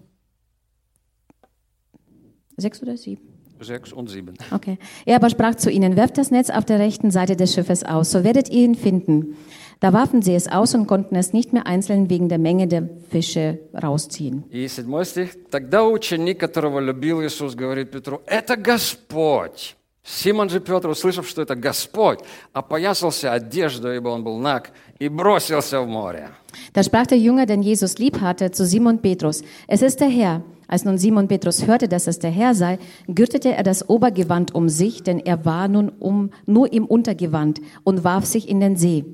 [2.57, 3.31] 6 oder 7?
[3.63, 4.35] Sechs und sieben.
[4.53, 4.79] Okay.
[5.05, 8.11] Er aber sprach zu ihnen, werft das Netz auf der rechten Seite des Schiffes aus,
[8.11, 9.37] so werdet ihr ihn finden.
[9.85, 12.89] Da warfen sie es aus und konnten es nicht mehr einzeln wegen der Menge der
[13.11, 14.45] Fische rausziehen.
[14.51, 15.37] И седьмой стих.
[15.51, 19.77] Тогда ученик, которого любил Иисус, говорит Петру, это Господь.
[20.03, 22.21] Симон же Петр, услышав, что это Господь,
[22.53, 26.31] опоясался одежду, ибо он был наг, и бросился в море.
[26.75, 30.43] Da sprach der Jünger, den Jesus lieb hatte, zu Simon Petrus, es ist der Herr.
[30.67, 34.69] Als nun Simon Petrus hörte, dass es der Herr sei, gürtete er das Obergewand um
[34.69, 39.05] sich, denn er war nun um, nur im Untergewand und warf sich in den See.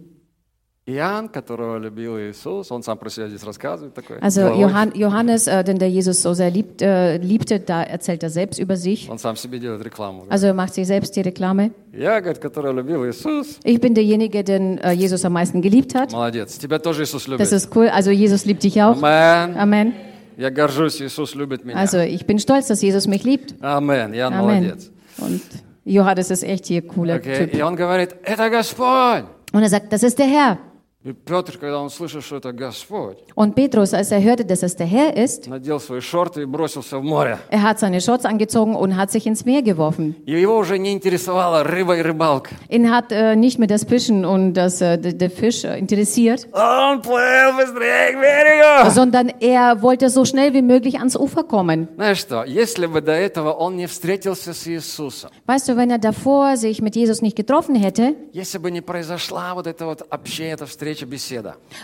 [0.88, 4.18] Иоанн, которого любил Иисус, он сам про себя здесь рассказывает такой.
[4.20, 4.61] Also головой.
[4.61, 8.61] Johann, Johannes, äh, den der Jesus so sehr liebt, äh, liebte, da erzählt er selbst
[8.61, 9.11] über sich.
[9.11, 10.27] Он сам себе делает рекламу.
[10.29, 11.72] Also er macht sich selbst die Reklame.
[11.92, 16.12] Я, говорит, который любил Иисус, Ich bin derjenige, den äh, Jesus am meisten geliebt hat.
[16.12, 16.57] молодец.
[16.57, 17.40] Тебя тоже Иисус любит.
[17.40, 17.88] Das ist cool.
[17.88, 19.03] Also Jesus liebt dich auch.
[19.03, 19.57] Амен.
[19.59, 19.92] Amen.
[20.37, 21.79] Я горжусь, Иисус любит меня.
[21.79, 23.57] Also ich bin stolz, dass Jesus mich liebt.
[23.61, 24.14] Амен.
[24.14, 24.38] Я Amen.
[24.38, 24.92] молодец.
[25.18, 25.40] Und
[25.85, 27.46] Johannes ist echt hier cooler Окей.
[27.49, 27.55] Typ.
[27.55, 29.25] И он говорит, это Господь.
[29.53, 30.59] Und er sagt, das ist der Herr.
[31.05, 34.75] И Петр, когда он слышал, что это Господь, Und Petrus, als er hörte, dass es
[34.75, 37.38] der Herr ist, надел свои шорты и бросился в море.
[37.49, 40.16] er hat seine Shorts angezogen und hat sich ins Meer geworfen.
[40.27, 42.57] И его уже не интересовала рыба и рыбалка.
[42.68, 46.49] Ihn hat äh, nicht mehr das Fischen und das, äh, der, der Fisch äh, interessiert,
[46.53, 48.90] Он плыл быстрее к берегу.
[48.90, 51.87] sondern er wollte so schnell wie möglich ans Ufer kommen.
[51.94, 55.99] Знаешь что, если бы до этого он не встретился с Иисусом, Weißt du, wenn er
[55.99, 60.55] davor sich mit Jesus nicht getroffen hätte, если бы не произошла вот это вот общение,
[60.55, 60.89] эта встреча встреча, беседа.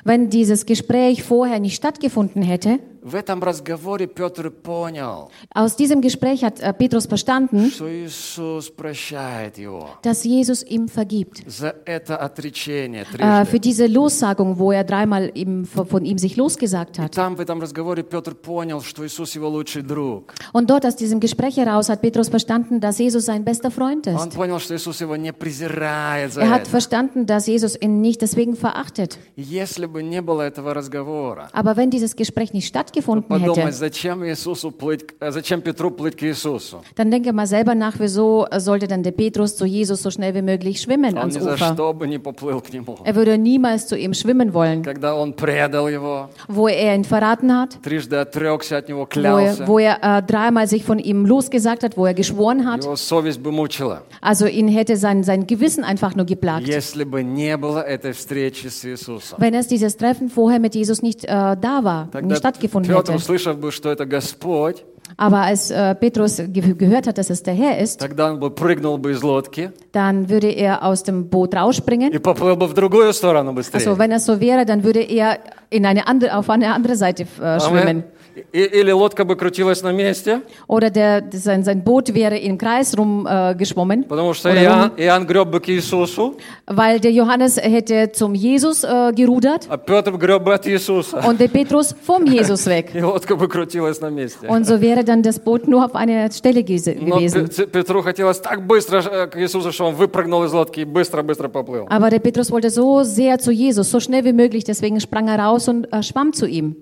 [0.03, 6.44] wenn dieses Gespräch vorher nicht stattgefunden hätte, В этом разговоре Петр понял, aus diesem Gespräch
[6.44, 11.42] hat äh, Petrus verstanden, что Иисус прощает его dass Jesus ihm vergibt.
[11.48, 13.58] за это отречение Äh, für трижды.
[13.58, 17.12] diese Lossagung, wo er dreimal ihm, von ihm sich losgesagt И hat.
[17.16, 20.34] там в этом разговоре Петр понял, что Иисус его лучший друг.
[20.52, 24.28] Und dort aus diesem Gespräch heraus hat Petrus verstanden, dass Jesus sein bester Freund Он
[24.28, 24.36] ist.
[24.36, 26.70] понял, что Иисус его не презирает за Er hat это.
[26.70, 29.18] verstanden, dass Jesus ihn nicht deswegen verachtet.
[29.36, 34.24] Если бы не было этого разговора, Aber wenn dieses Gespräch nicht stattgefunden подумать, hätte, зачем
[34.24, 36.80] Иисусу плыть, к- э, зачем Петру плыть к Иисусу?
[36.96, 40.42] dann denke mal selber nach, wieso sollte dann der Petrus zu Jesus so schnell wie
[40.42, 41.74] möglich schwimmen Он ans ни за Ufer?
[41.74, 42.96] что бы не поплыл к нему.
[43.04, 47.52] Er würde niemals zu ihm schwimmen wollen, Когда он предал его, wo er ihn verraten
[47.52, 51.26] hat, трижды отрекся от него, wo клялся, er, wo er äh, dreimal sich von ihm
[51.26, 52.82] losgesagt hat, wo er geschworen hat.
[52.84, 54.02] его совесть бы мучила.
[54.22, 56.66] Also ihn hätte sein, sein Gewissen einfach nur geplagt.
[56.66, 59.38] Если бы не было этой встречи с Иисусом.
[59.38, 63.12] Wenn es dieses Treffen vorher mit Jesus nicht äh, da war, nicht Тогда stattgefunden Петр,
[63.12, 63.16] hätte.
[63.16, 64.84] услышав бы, что это Господь,
[65.16, 68.50] Aber als äh, Petrus ge gehört hat, dass es der Herr ist, тогда он бы
[68.50, 72.12] прыгнул бы из лодки dann würde er aus dem Boot rausspringen.
[72.12, 73.78] и поплыл бы в другую сторону быстрее.
[73.78, 75.38] Also wenn es so wäre, dann würde er
[75.70, 77.88] in eine andere, auf eine andere Seite äh, schwimmen.
[77.88, 78.04] Амин.
[78.52, 82.96] И- Или лодка бы крутилась на месте, Oder der, sein, sein Boot wäre im Kreis
[82.96, 86.36] rum äh, geschwommen, потому что Oder Иоанн, Иоанн греб бы к Иисусу,
[86.66, 91.18] weil der Johannes hätte zum Jesus äh, gerudert а Петр греб бы от Иисуса.
[91.28, 92.94] und der Petrus vom Jesus weg.
[92.94, 94.46] И лодка бы крутилась на месте.
[94.48, 97.48] Und so wäre dann das Boot nur auf einer Stelle gese- Но gewesen.
[97.50, 101.48] Пе- Петру хотелось так быстро э, к Иисусу, что он выпрыгнул из лодки и быстро-быстро
[101.48, 101.86] поплыл.
[101.90, 105.38] Aber der Petrus wollte so sehr zu Jesus, so schnell wie möglich, deswegen sprang er
[105.38, 106.76] raus und äh, schwamm zu ihm.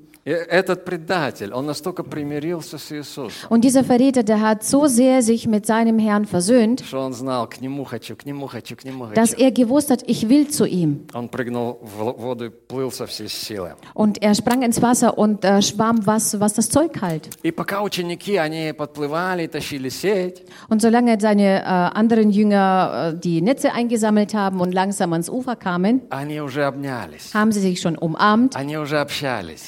[3.49, 6.83] Und dieser Verräter, der hat so sehr sich mit seinem Herrn versöhnt,
[9.13, 11.05] dass er gewusst hat, ich will zu ihm.
[13.93, 17.29] Und er sprang ins Wasser und äh, schwamm, was, was das Zeug halt.
[20.69, 25.55] Und solange seine äh, anderen Jünger äh, die Netze eingesammelt haben und langsam ans Ufer
[25.55, 28.55] kamen, haben sie sich schon umarmt.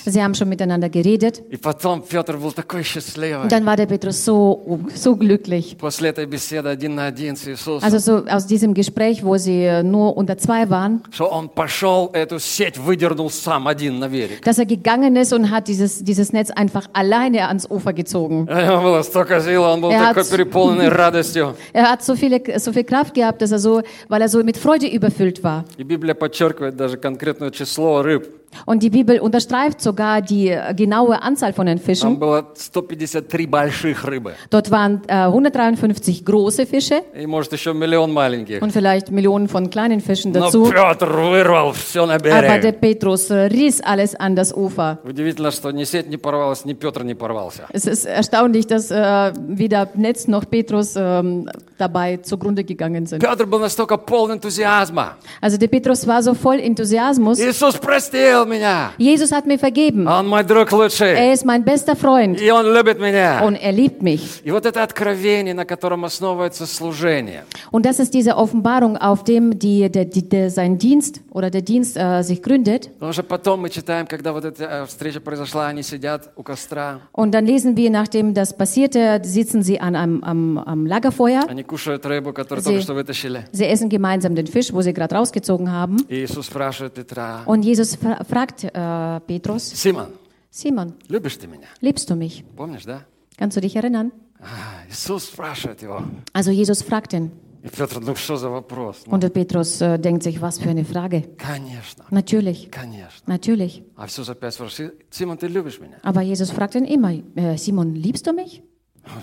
[0.06, 1.43] Sie haben schon miteinander geredet.
[1.51, 3.45] И потом Петр был такой счастливый.
[3.45, 5.77] Und dann war der Petrus so, so glücklich.
[5.79, 9.65] После этой беседы один на один с Иисусом, Also so aus diesem Gespräch, wo sie
[9.65, 14.43] äh, nur unter zwei waren, что он пошел, эту сеть выдернул сам один на берег.
[14.45, 18.49] dass er gegangen ist und hat dieses, dieses Netz einfach alleine ans Ufer gezogen.
[18.49, 21.55] У него было столько сил, он был Er такой hat- переполненный радостью.
[21.73, 24.57] Er hat so, viele, so viel Kraft gehabt, dass er so, weil er so mit
[24.57, 25.65] Freude überfüllt war.
[25.77, 28.27] И Библия подчеркивает даже конкретное число рыб.
[28.67, 32.19] Und die Bibel unterstreicht sogar die äh, genaue Anzahl von den Там Fischen.
[32.19, 34.35] было 153 больших рыбы.
[34.51, 38.61] Dort waren äh, 153 große Fische И, может, еще миллион маленьких.
[38.63, 40.65] und vielleicht Millionen von kleinen Fischen Но dazu.
[40.71, 42.81] Петр вырвал все на Aber der берег.
[42.81, 44.99] Petrus äh, riss alles an das Ufer.
[45.03, 47.67] Удивительно, что ни сеть не порвалась, ни Петр не порвался.
[47.73, 53.21] Es ist erstaunlich, dass äh, weder Netz noch Petrus ähm, dabei zugrunde gegangen sind.
[53.21, 55.17] Петр был настолько полон энтузиазма.
[55.41, 57.41] Also der Petrus war so voll Enthusiasmus.
[57.41, 58.93] Иисус простил меня.
[58.99, 60.07] Jesus hat mir vergeben.
[60.07, 61.13] Он мой друг лучший.
[61.17, 63.43] Er ist mein bester Freund И он любит меня.
[63.45, 64.41] und er liebt mich.
[64.45, 69.59] И вот это откровение, на котором основывается служение, Und das ist diese Offenbarung, auf dem
[69.59, 72.91] die, der, die, der, sein Dienst oder der Dienst äh, sich gründet.
[72.95, 77.01] Потому что потом мы читаем, когда вот эта э, встреча произошла, они сидят у костра,
[77.13, 81.45] Und dann lesen wir, nachdem das passierte, sitzen sie an einem am, am Lagerfeuer.
[81.49, 83.45] они кушают рыбу, которую Sie- только что вытащили.
[83.53, 85.97] Sie essen gemeinsam den Fisch, wo sie gerade rausgezogen haben.
[86.09, 90.09] И Иисус спрашивает Петра, Und Jesus fra fragt äh, Petrus, Симон,
[90.51, 91.67] Simon, любишь ты меня?
[91.81, 92.45] liebst du mich?
[92.57, 93.05] Помнишь, да?
[93.39, 94.13] Kannst du dich erinnern?
[94.41, 96.03] А, Иисус спрашивает его.
[96.33, 97.31] Also Jesus fragt ihn.
[97.65, 99.05] И Петр, ну что за вопрос?
[99.07, 101.23] Ну, Und der Petrus äh, denkt sich, was für eine Frage.
[101.39, 103.23] конечно, Natürlich, конечно.
[103.27, 103.85] natürlich.
[103.95, 105.99] А Иисус опять спрашивает, Симон, ты любишь меня?
[106.03, 108.63] Aber Jesus fragt ihn immer, äh, Simon, liebst du mich?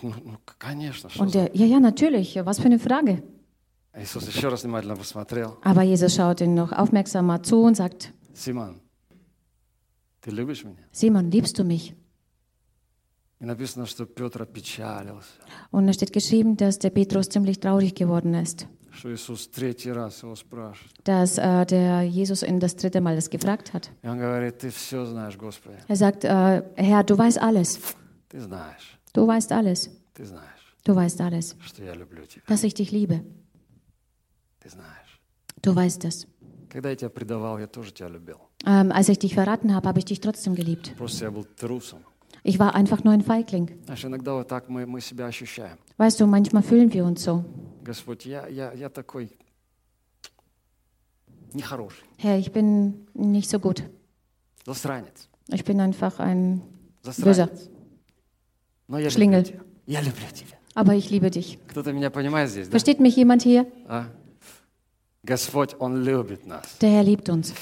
[0.01, 1.39] Ну, ну, конечно, что Und за...
[1.47, 2.35] er, ja, ja, natürlich.
[2.45, 3.21] Was für eine Frage.
[3.93, 5.57] Иисус еще раз внимательно посмотрел.
[5.63, 8.82] Aber Jesus schaut ihn noch aufmerksamer zu und sagt, Симон, ты любишь меня?
[10.91, 11.93] Simon, liebst du mich?
[13.41, 15.39] И написано, что Петр опечалился,
[15.71, 20.21] Und da steht geschrieben, dass der Petrus ziemlich traurig geworden ist, что Иисус третий раз
[20.23, 20.91] его спрашивает.
[21.05, 23.89] dass äh, der Jesus ihn das dritte Mal das gefragt hat.
[24.03, 27.79] И он говорит, ты все знаешь, Господи, Er sagt, äh, Herr, du weißt alles.
[28.27, 29.89] ты знаешь, Du weißt alles.
[30.13, 31.55] ты знаешь, Du weißt alles.
[31.61, 33.23] что я люблю тебя, Dass ich dich liebe.
[34.59, 35.21] ты знаешь.
[35.61, 36.27] Du weißt es.
[36.69, 38.39] Когда я тебя предавал, я тоже тебя любил.
[38.65, 40.93] Ähm, als ich dich verraten habe, habe ich dich trotzdem geliebt.
[40.97, 41.99] Просто я был трусом.
[42.43, 43.69] Ich war einfach nur ein Feigling.
[43.85, 45.77] Знаешь, иногда вот так мы, мы себя ощущаем.
[45.97, 47.43] Weißt du, manchmal fühlen wir uns so.
[47.83, 49.29] Господь, я, я, я такой,
[51.53, 53.83] нехороший, Herr, ich bin nicht so gut.
[54.65, 56.61] засранец, Ich bin einfach ein
[57.03, 57.47] Böser.
[57.47, 57.69] засранец.
[58.87, 59.39] Но я Шлингель.
[59.39, 59.63] люблю тебя.
[59.87, 60.57] Я люблю тебя.
[60.75, 61.57] Aber ich liebe dich.
[61.67, 62.71] Кто-то меня понимает здесь, да?
[62.77, 63.65] Versteht mich jemand hier?
[63.87, 64.05] А?
[65.23, 66.77] Господь, Он любит нас.
[66.81, 67.53] Der Herr liebt uns.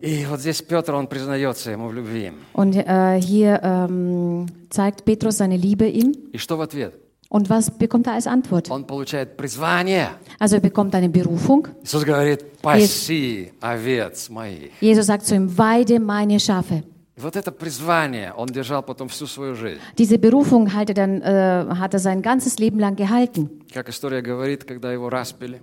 [0.00, 2.32] И вот здесь Петр, он признается ему в любви.
[2.52, 6.12] Und äh, hier ähm, zeigt Petrus seine Liebe ihm.
[6.32, 6.94] И что в ответ?
[7.30, 8.70] Und was bekommt er als Antwort?
[8.70, 10.10] Он получает призвание.
[10.38, 11.68] Also er bekommt eine Berufung.
[11.82, 14.70] Иисус говорит, паси овец моих.
[14.80, 16.84] Jesus sagt zu ihm, weide meine Schafe.
[17.17, 19.81] И вот это призвание он держал потом всю свою жизнь.
[19.97, 23.49] Diese Berufung hat er dann, äh, hat er sein ganzes Leben lang gehalten.
[23.73, 25.59] Как история говорит, когда его распили,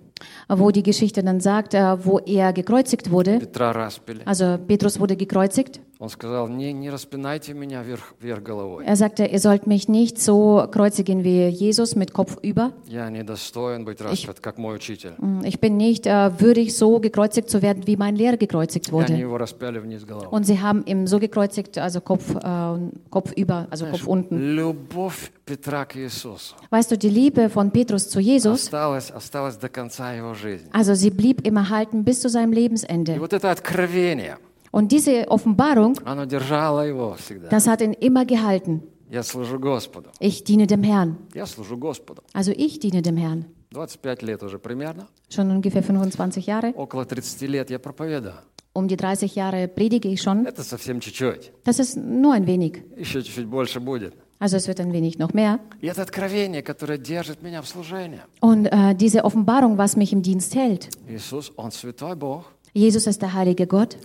[0.49, 3.39] Wo die Geschichte dann sagt, äh, wo er gekreuzigt wurde.
[3.39, 5.81] Петра распили, Also Petrus wurde gekreuzigt.
[6.01, 8.85] он сказал, не, не распинайте меня вверх, вверх головой.
[8.85, 12.73] Er sagte, ihr sollt mich nicht so kreuzigen wie Jesus mit Kopf über.
[12.87, 15.15] Я недостоин быть распят, как мой учитель.
[15.19, 18.91] Mm, Ich bin nicht äh, würdig, so gekreuzigt zu werden, wie mein Lehrer gekreuzigt И
[18.91, 19.13] они wurde.
[19.19, 20.29] его распяли вниз головой.
[20.31, 22.79] Und sie haben ihn so gekreuzigt, also Kopf, äh,
[23.09, 24.55] Kopf über, also Kopf unten.
[24.55, 29.69] Любовь Петра к Иисусу Weißt du, die Liebe von Petrus zu Jesus, осталась, осталась до
[29.71, 30.69] конца его жизни.
[30.73, 33.19] also sie blieb im Erhalten bis zu seinem И Lebensende.
[33.19, 34.37] вот это откровение,
[34.73, 37.49] Und diese Offenbarung, оно держало его всегда.
[37.49, 38.83] das hat ihn immer gehalten.
[39.11, 40.11] Я служу Господу.
[40.19, 41.17] Ich diene dem Herrn.
[41.35, 42.23] Я служу Господу.
[42.33, 43.45] Also ich diene dem Herrn.
[43.73, 45.07] 25 лет уже примерно.
[45.31, 46.73] Schon ungefähr 25 Jahre.
[46.75, 48.35] Около 30 лет я проповедую.
[48.73, 50.45] Um die 30 Jahre predige ich schon.
[50.47, 51.53] Это совсем чуть-чуть.
[51.65, 52.83] Das ist nur ein wenig.
[52.97, 54.15] Еще чуть-чуть больше будет.
[54.39, 55.61] Also es wird ein wenig noch mehr.
[55.81, 58.21] И это откровение, которое держит меня в служении.
[58.41, 60.91] Und äh, diese Offenbarung, was mich im Dienst hält.
[61.09, 62.45] Иисус, Он святой Бог.
[62.74, 63.98] Jesus ist der heilige Gott.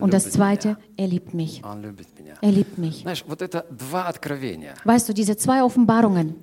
[0.00, 1.60] Und das Zweite, er liebt mich.
[2.40, 3.04] Er liebt mich.
[4.84, 6.36] Weißt du, diese zwei Offenbarungen.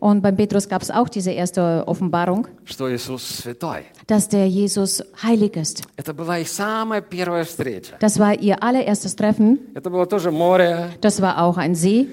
[0.00, 2.46] Und beim Petrus gab es auch diese erste Offenbarung,
[4.06, 5.82] dass der Jesus heilig ist.
[7.98, 9.58] Das war ihr allererstes Treffen.
[11.00, 12.06] Das war auch ein See.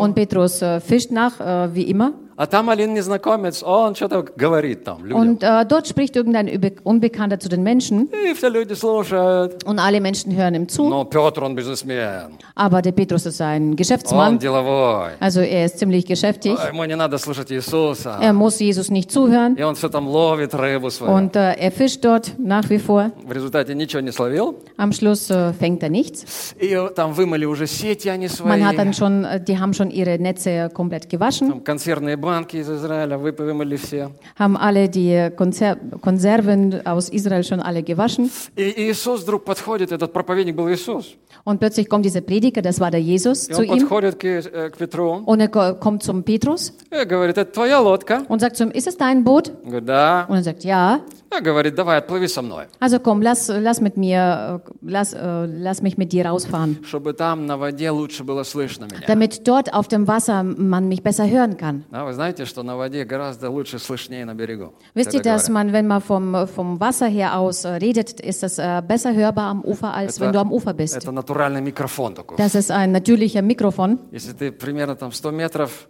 [0.00, 2.12] Und Petrus äh, fischt nach, äh, wie immer.
[2.39, 5.19] А там один незнакомец, он что-то говорит там людям.
[5.21, 8.09] Und äh, dort spricht irgendein Übe- Unbekannter zu den Menschen.
[8.11, 9.63] И все люди слушают.
[9.63, 10.89] Und alle Menschen hören ihm zu.
[10.89, 12.33] Но Петр, он бизнесмен.
[12.55, 14.37] Aber der Petrus ist ein Он Geschäftsmann.
[14.37, 15.11] деловой.
[15.21, 16.57] Also er ist ziemlich geschäftig.
[16.71, 18.17] Ему не надо слушать Иисуса.
[18.21, 19.55] Er muss Jesus nicht zuhören.
[19.55, 21.13] И он все там ловит рыбу свою.
[21.13, 23.11] Und äh, er fischt dort nach wie vor.
[23.25, 24.55] В результате ничего не словил.
[24.75, 26.53] Am Schluss äh, fängt er nichts.
[26.59, 28.49] И там вымыли уже сети они свои.
[28.59, 32.25] Man hat dann schon, äh, die haben schon ihre Netze komplett gewaschen, Там консервные банки
[32.29, 34.11] из Израиля вы- вымыли все.
[34.37, 38.29] haben alle die Konzer Konserven aus Israel schon alle gewaschen.
[38.55, 41.15] И Иисус вдруг подходит, этот проповедник был Иисус.
[41.43, 43.79] Und plötzlich kommt dieser Prediger, das war der Jesus, И zu он ihm.
[43.79, 47.79] подходит к, э, к Петру Und er ko- kommt zum Petrus и говорит, это твоя
[47.81, 48.23] лодка?
[48.29, 49.51] und sagt zu ihm, ist es dein Boot?
[49.63, 50.25] Он говорит, да.
[50.27, 51.01] Und er sagt, ja.
[51.32, 55.46] А говорит, давай, отплыви со мной, Also komm, lass, lass mit mir, äh, lass, äh,
[55.46, 59.06] lass mich mit dir rausfahren, чтобы там на воде лучше было слышно меня.
[59.06, 61.84] damit dort auf dem Wasser man mich besser hören kann.
[61.92, 64.74] Да, вы знаете, что на воде гораздо лучше слышнее на берегу.
[64.94, 68.58] Wisst ihr, dass man, wenn man vom, vom Wasser her aus äh, redet, ist das
[68.58, 70.96] äh, besser hörbar am Ufer, als wenn du am Ufer bist?
[70.96, 72.38] это натуральный микрофон такой.
[72.38, 74.00] Das ist ein natürlicher Mikrofon.
[74.10, 75.88] Если ты примерно там 100 метров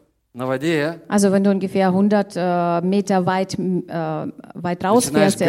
[1.08, 5.42] Also wenn du ungefähr 100 äh, Meter weit, äh, weit rausfährst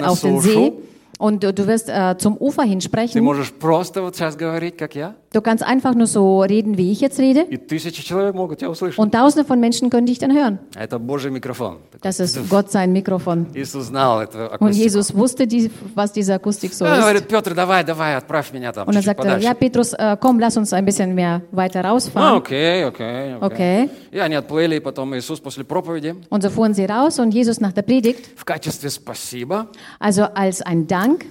[0.00, 0.72] auf den See,
[1.19, 4.77] und du, du wirst äh, zum Ufer hin ты sprechen, можешь просто вот сейчас говорить,
[4.77, 8.35] как я, du kannst einfach nur so reden, wie ich jetzt rede и тысячи человек
[8.35, 8.97] могут тебя услышать.
[8.99, 10.59] und tausende von Menschen können dich dann hören.
[10.75, 11.77] А это Божий микрофон.
[12.01, 13.45] Das ist Gott sein Mikrofon.
[13.53, 14.83] Иисус знал эту Und акустику.
[14.83, 16.99] Jesus wusste, die, was diese Akustik so Он ist.
[16.99, 19.47] говорит, Петр, давай, давай, отправь меня там Und dann чуть-чуть sagt er, подальше.
[19.47, 22.37] ja Petrus, äh, komm, lass uns ein bisschen mehr weiter А, rausfahren.
[22.37, 23.83] окей, окей, окей.
[23.85, 23.89] Okay.
[24.11, 27.59] И они отплыли, и потом Иисус после проповеди Und so fuhren sie raus und Jesus
[27.61, 29.67] nach der Predigt, в качестве спасибо
[29.99, 31.26] also als ein Dank, Schrank,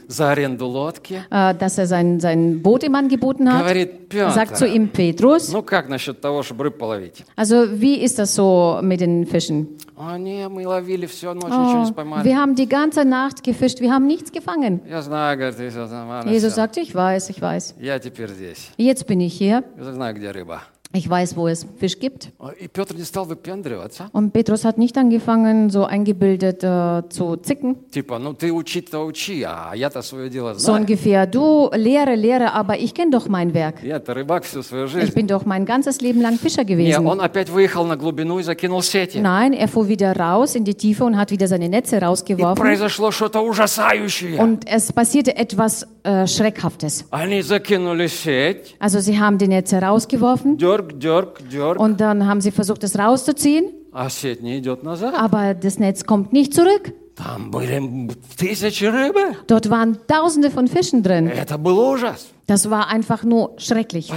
[1.32, 3.66] äh, dass er sein, sein Boot ihm angeboten hat,
[4.34, 5.52] sagt zu ihm Petrus,
[7.36, 9.68] also wie ist das so mit den Fischen?
[9.98, 10.18] Oh,
[12.24, 14.82] wir haben die ganze Nacht gefischt, wir haben nichts gefangen.
[16.32, 17.76] Jesus sagt, ich weiß, ich weiß.
[18.78, 19.64] Jetzt bin ich hier.
[20.94, 22.32] Ich weiß, wo es Fisch gibt.
[24.14, 27.76] Und Petrus hat nicht angefangen, so eingebildet äh, zu zicken.
[30.56, 33.84] So ungefähr, du lehre, lehre, aber ich kenne doch mein Werk.
[33.84, 37.06] Ich bin doch mein ganzes Leben lang Fischer gewesen.
[39.22, 42.66] Nein, er fuhr wieder raus in die Tiefe und hat wieder seine Netze rausgeworfen.
[44.40, 47.04] Und es passierte etwas äh, Schreckhaftes.
[48.80, 50.58] Also sie haben den jetzt herausgeworfen.
[51.78, 53.66] Und dann haben sie versucht, es rauszuziehen.
[55.14, 56.94] Aber das Netz kommt nicht zurück.
[59.48, 61.30] Dort waren tausende von Fischen drin.
[62.46, 64.10] Das war einfach nur schrecklich.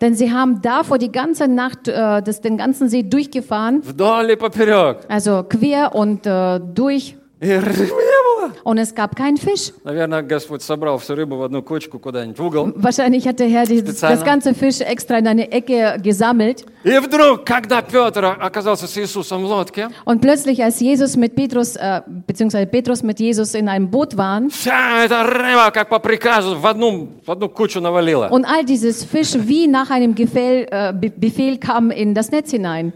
[0.00, 3.82] Denn sie haben davor die ganze Nacht äh, das, den ganzen See durchgefahren.
[5.08, 7.16] Also quer und äh, durch.
[8.64, 9.72] Und es gab keinen Fisch.
[12.76, 16.64] Wahrscheinlich hat der Herr die, das ganze Fisch extra in eine Ecke gesammelt.
[20.04, 24.50] Und plötzlich, als Jesus mit Petrus, äh, beziehungsweise Petrus mit Jesus in einem Boot waren,
[28.30, 32.92] und all dieses Fisch wie nach einem Gefehl, äh, Befehl kam in das Netz hinein.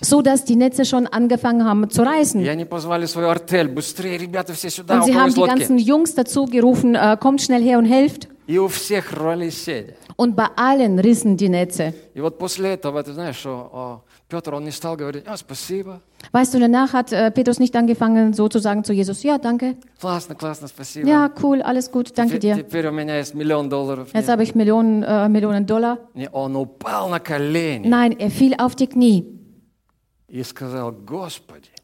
[0.00, 3.67] So, dass die Netze schon angefangen haben zu reißen И они позвали свою артель.
[3.67, 5.59] Быстрее, ребята, все сюда, Und у sie кого haben есть die лодки.
[5.59, 8.27] ganzen Jungs dazu gerufen, äh, kommt schnell her und helft.
[8.47, 9.95] И у всех рвались сети.
[10.17, 11.93] Und bei allen rissen die Netze.
[12.13, 15.99] И вот после этого, ты знаешь, что о, Петр, он не стал говорить, а, спасибо,
[16.31, 19.75] Weißt du, danach hat äh, Petrus nicht angefangen, so zu sagen zu Jesus, ja, danke,
[19.99, 21.07] классно, классно, спасибо.
[21.07, 22.57] ja, cool, alles gut, danke Теперь, dir.
[22.63, 24.09] теперь у меня есть миллион долларов.
[24.13, 25.97] Jetzt habe ich Millionen, äh, Millionen Dollar.
[26.13, 29.38] Не, он упал на колени Nein, er fiel auf die Knie и сказал, Господи,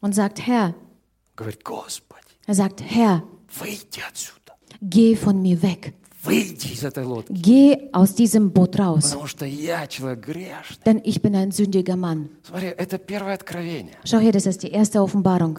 [0.01, 0.73] Und sagt, Herr.
[2.45, 3.23] Er sagt, Herr.
[4.81, 5.93] Geh von mir weg.
[7.29, 9.15] Geh aus diesem Boot raus.
[10.85, 12.29] Denn ich bin ein sündiger Mann.
[14.03, 15.57] Schau hier, das ist die erste Offenbarung,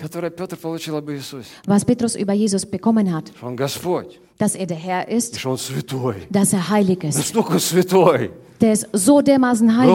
[1.67, 3.33] was Petrus über Jesus bekommen hat
[4.39, 5.39] dass er der Herr ist,
[6.31, 7.35] dass er heilig ist.
[8.61, 9.95] Der ist so dermaßen heilig,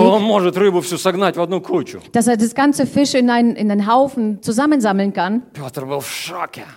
[2.14, 5.44] dass er das ganze Fisch in einen, in einen Haufen zusammensammeln kann.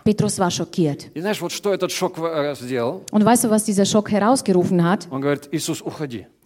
[0.05, 1.11] Petrus war schockiert.
[3.13, 5.07] Und weißt du, was dieser Schock herausgerufen hat?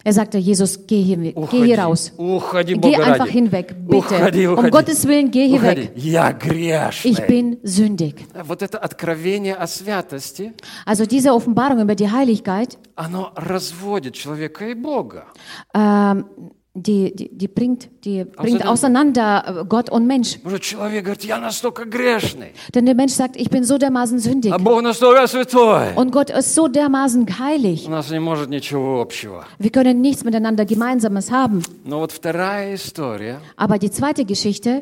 [0.06, 1.64] Er sagte, Jesus, geh hier, geh Уходи.
[1.64, 2.12] hier raus.
[2.16, 3.32] Уходи, Geh Бога einfach ради.
[3.32, 3.96] hinweg, bitte.
[3.96, 4.70] Уходи, Um уходи.
[4.70, 5.80] Gottes Willen, geh hier Уходи.
[5.82, 5.92] weg.
[5.96, 7.10] Я грешный.
[7.10, 8.14] Ich bin sündig.
[8.46, 10.52] Вот это откровение о святости,
[10.84, 15.24] Also diese Offenbarung über die Heiligkeit, оно разводит человека и Бога.
[15.74, 16.26] ähm,
[16.73, 20.39] die, die, die bringt, die bringt auseinander äh, Gott und Mensch.
[22.73, 24.53] Denn der Mensch sagt, ich bin so dermaßen sündig.
[24.53, 27.89] Und Gott ist so dermaßen heilig.
[29.59, 31.61] Wir können nichts miteinander Gemeinsames haben.
[33.57, 34.81] Aber die zweite Geschichte,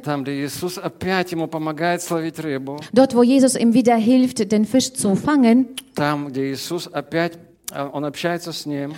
[2.94, 5.70] dort wo Jesus ihm wieder hilft, den Fisch zu fangen,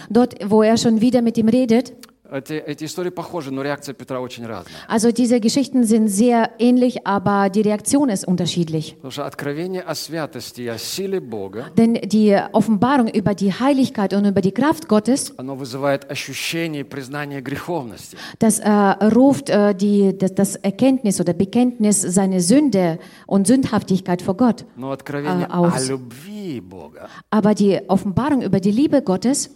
[0.10, 1.94] Dort, wo er schon wieder mit ihm redet,
[2.31, 4.75] эти, эти истории похожи, но реакция Петра очень разная.
[4.89, 8.97] Also diese Geschichten sind sehr ähnlich, aber die Reaktion ist unterschiedlich.
[8.97, 14.13] Потому что откровение о святости и о силе Бога, Denn die Offenbarung über die Heiligkeit
[14.13, 18.17] und über die Kraft Gottes, оно вызывает ощущение и признание греховности.
[18.41, 18.71] das äh,
[19.15, 24.65] ruft äh, die, das, das Erkenntnis oder Bekenntnis seiner Sünde und Sündhaftigkeit vor Gott.
[24.77, 25.75] Но откровение А, aus.
[25.77, 29.51] о любви Бога, Aber die Offenbarung über die Liebe Gottes,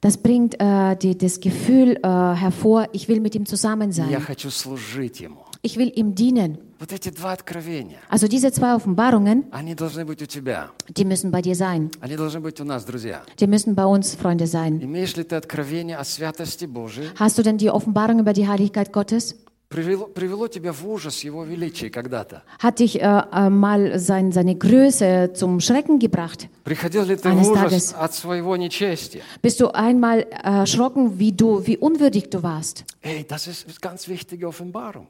[0.00, 4.08] das bringt äh, die, das Gefühl äh, hervor, ich will mit ihm zusammen sein.
[5.62, 6.58] Ich will ihm dienen.
[8.10, 9.44] Also diese zwei Offenbarungen,
[10.96, 11.90] die müssen bei dir sein.
[13.40, 14.78] Die müssen bei uns Freunde sein.
[17.16, 19.34] Hast du denn die Offenbarung über die Heiligkeit Gottes?
[19.69, 22.41] Привело, привело тебя в ужас Его величия когда-то?
[22.59, 26.47] Hat dich äh, äh, mal sein, seine Größe zum Schrecken gebracht?
[26.63, 27.93] Приходил ли ты Eines в ужас Tages.
[27.93, 29.21] от своего нечестия?
[29.43, 32.83] Bist du einmal erschrocken, wie du, wie unwürdig du warst?
[33.03, 35.05] Эй, das ist ganz wichtige Offenbarung.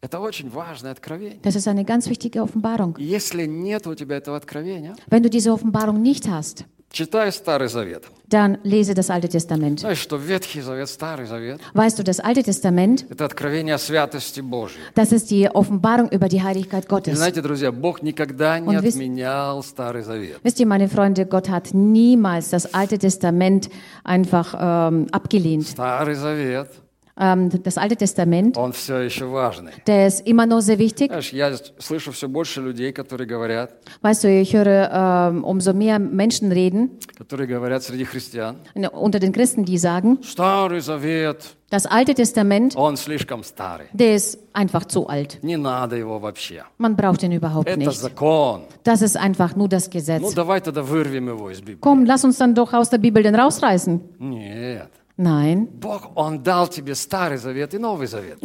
[0.00, 1.40] Это очень важное откровение.
[1.42, 2.96] Das ist eine ganz wichtige Offenbarung.
[2.98, 7.68] И Если нет у тебя этого откровения, Wenn du diese Offenbarung nicht hast, читай Старый
[7.68, 8.04] Завет.
[8.30, 9.80] dann lese das Alte Testament.
[9.80, 14.40] Знаешь, что Ветхий Завет, Старый Завет Weißt du, das Alte Testament, – это откровение о святости
[14.40, 14.80] Божьей.
[14.94, 17.16] das ist die Offenbarung über die Heiligkeit И Gottes.
[17.16, 20.38] знаете, друзья, Бог никогда не Он весь- отменял Старый Завет.
[20.42, 23.70] Wisst ihr, meine Freunde, Gott hat niemals das Alte Testament
[24.04, 25.66] einfach ähm, abgelehnt.
[25.68, 26.81] Старый Завет, Ähm,
[27.20, 29.72] das Alte Testament, он все еще важный.
[29.88, 31.08] der ist immer noch sehr wichtig.
[31.10, 35.98] Знаешь, я слышу все больше людей, которые говорят, Weißt du, ich höre ähm, umso mehr
[35.98, 41.86] Menschen reden которые говорят среди христиан, ne, unter den Christen, die sagen, Старый Завет, das
[41.86, 43.88] Alte Testament, он слишком старый.
[43.92, 45.40] der ist einfach zu alt.
[45.42, 46.62] Не надо его вообще.
[46.78, 47.98] Man braucht ihn überhaupt Это nicht.
[48.00, 48.60] закон.
[48.84, 50.34] Das ist einfach nur das Ну, Gesetz.
[50.34, 51.78] давай тогда вырвем его из Библии.
[51.80, 54.00] Komm, lass uns dann doch aus der Bibel den rausreißen.
[54.20, 54.88] Нет.
[55.23, 55.69] Nein.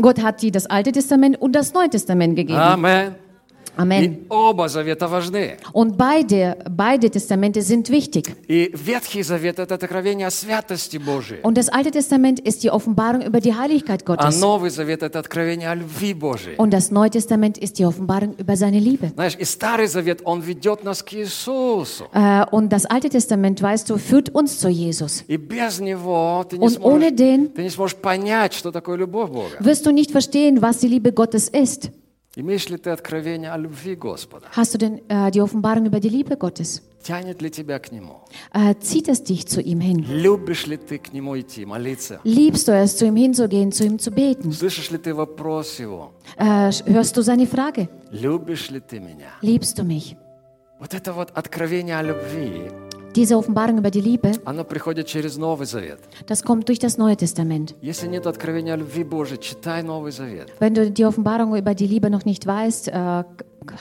[0.00, 2.58] Gott hat dir das Alte Testament und das Neue Testament gegeben.
[2.58, 3.16] Amen.
[3.77, 4.03] Amen.
[4.03, 5.57] И оба завета важны.
[5.73, 8.35] Und beide, beide Testamente sind wichtig.
[8.47, 11.39] И Ветхий Завет – это откровение о святости Божией.
[11.41, 14.39] Und das Alte Testament ist die Offenbarung über die Heiligkeit А Gottes.
[14.39, 16.55] Новый Завет – это откровение о любви Божией.
[16.57, 19.11] Und das Neue Testament ist die Offenbarung über seine Liebe.
[19.15, 22.05] Знаешь, и Старый Завет, он ведет нас к Иисусу.
[22.13, 25.23] Äh, und das Alte Testament, weißt du, führt uns zu Jesus.
[25.27, 28.97] И без него ты не, Und ohne сможешь, den ты не сможешь понять, что такое
[28.97, 29.57] любовь Бога.
[29.61, 31.89] wirst du nicht verstehen, was die Liebe Gottes ist.
[32.37, 34.47] Имеешь ли ты откровение о любви Господа?
[34.55, 36.81] Hast du denn äh, die Offenbarung über die Liebe Gottes?
[37.03, 38.21] Тянет ли тебя к Нему?
[38.53, 40.03] Äh, zieht es dich zu ihm hin?
[40.07, 42.19] Любишь ли ты к Нему идти, молиться?
[42.23, 44.51] Liebst du es, zu ihm hinzugehen, zu ihm zu beten?
[44.51, 46.13] Слышишь ли ты вопрос Его?
[46.37, 47.87] Äh, hörst du seine Frage?
[48.09, 49.29] Любишь ли ты меня?
[49.41, 50.15] Liebst du mich?
[50.79, 52.71] Вот это вот откровение о любви,
[53.17, 55.99] Diese Offenbarung über die Liebe, оно приходит через Новый Завет.
[56.25, 57.75] das kommt durch das Neue Testament.
[57.81, 60.47] Если нет откровения о любви Божией, читай Новый Завет.
[60.59, 63.23] Wenn du die Offenbarung über die Liebe noch nicht weißt, äh,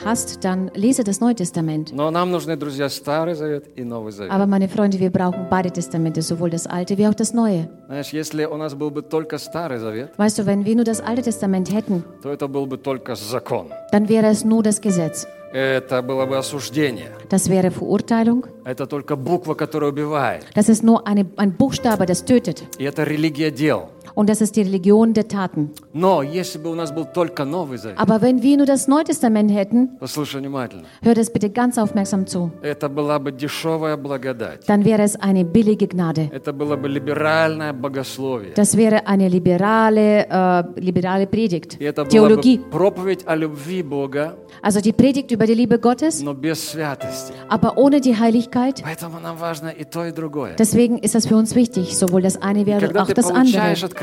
[0.05, 1.92] hast, dann lese das Neue Testament.
[1.94, 4.30] Но нам нужны, друзья, Старый Завет и Новый Завет.
[4.32, 7.70] Aber meine Freunde, wir brauchen beide Testamente, sowohl das Alte wie auch das Neue.
[7.86, 11.00] Знаешь, если у нас был бы только Старый Завет, Weißt du, wenn wir nur das
[11.00, 13.68] Alte Testament hätten, то это был бы только закон.
[13.92, 15.26] dann wäre es nur das Gesetz.
[15.53, 17.11] Это было бы осуждение.
[17.29, 18.45] Das wäre Verurteilung.
[18.65, 20.45] Это только буква, которая убивает.
[20.53, 22.63] Das ist nur eine, ein Buchstabe, das tötet.
[22.77, 23.89] И это религия дел.
[24.16, 25.70] Und das ist die Religion der Taten.
[25.94, 29.05] Но если бы у нас был только Новый Завет, Aber wenn wir nur das Neue
[29.05, 34.66] Testament hätten, послушай внимательно, hör das bitte ganz aufmerksam zu, это была бы дешевая благодать.
[34.66, 36.28] dann wäre es eine billige Gnade.
[36.30, 38.53] Это было бы либеральное богословие.
[38.55, 42.59] Das wäre eine liberale, äh, liberale Predigt, И это была Theologie.
[42.59, 47.32] бы проповедь о любви Бога, Also die Predigt über die Liebe Gottes, но без святости.
[47.48, 48.82] aber ohne die Heiligkeit.
[48.82, 50.55] Поэтому нам важно и то, и другое.
[50.59, 53.42] Deswegen ist das für uns wichtig, sowohl das eine wie Когда auch ты das andere.
[53.42, 54.03] получаешь откровение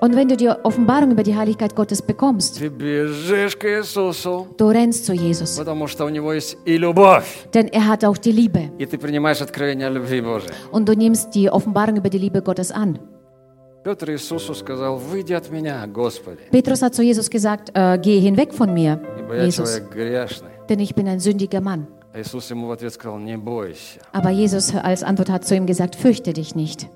[0.00, 4.68] Und wenn du die Offenbarung über die Heiligkeit Gottes bekommst, ты бежишь к Иисусу, du
[4.68, 7.46] rennst zu Jesus, потому что у Него есть и любовь.
[7.52, 8.70] denn er hat auch die Liebe.
[8.78, 10.52] И ты принимаешь откровение о любви Божией.
[10.72, 12.98] Und du nimmst die Offenbarung über die Liebe Gottes an.
[13.84, 18.54] Петр Иисусу сказал, выйди от меня, Господи, Petrus hat zu Jesus gesagt, äh, geh hinweg
[18.54, 20.50] von mir, ибо я Jesus, человек грешный.
[20.70, 21.86] denn ich bin ein sündiger Mann.
[22.14, 24.00] А Иисус ему в ответ сказал, не бойся.
[24.12, 26.88] Aber Jesus als Antwort hat zu ihm gesagt, fürchte dich nicht.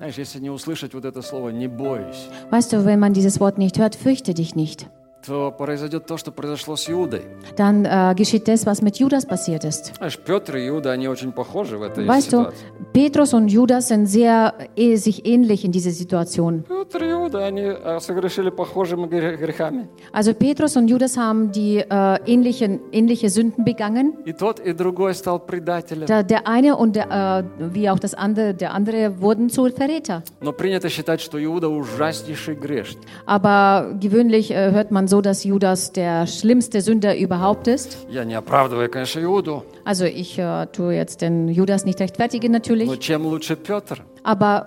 [0.00, 3.58] Знаешь, если не услышать вот это слово «не бойся», Weißt du, wenn man dieses Wort
[3.58, 4.88] nicht hört, fürchte dich nicht,
[5.26, 7.22] то произойдет то, что произошло с Иудой.
[7.56, 9.92] dann äh, geschieht das, was mit Judas passiert ist.
[9.96, 12.66] Знаешь, Петр и Иуда, они очень похожи в этой Weißt du, ситуации.
[12.92, 16.62] Petrus und Judas sind sehr äh, sich ähnlich in dieser Situation.
[16.68, 19.88] Петр и Иуда, они э, согрешили похожими гре- грехами.
[20.12, 24.12] Also Petrus und Judas haben die äh, ähnlichen, ähnliche Sünden begangen.
[24.26, 26.06] И тот, и другой стал предателем.
[26.06, 30.22] Der, der eine und der, äh, wie auch das andere, der andere wurden zu Verräter.
[30.40, 33.02] Но принято считать, что Иуда ужаснейший грешник.
[33.26, 38.06] Aber gewöhnlich äh, hört man so, dass Judas der schlimmste Sünder überhaupt ist.
[38.10, 42.86] Я не оправдываю, конечно, Иуду, Also ich äh, tue jetzt den Judas nicht rechtfertigen natürlich.
[42.88, 43.98] но чем лучше Петр?
[44.22, 44.66] Aber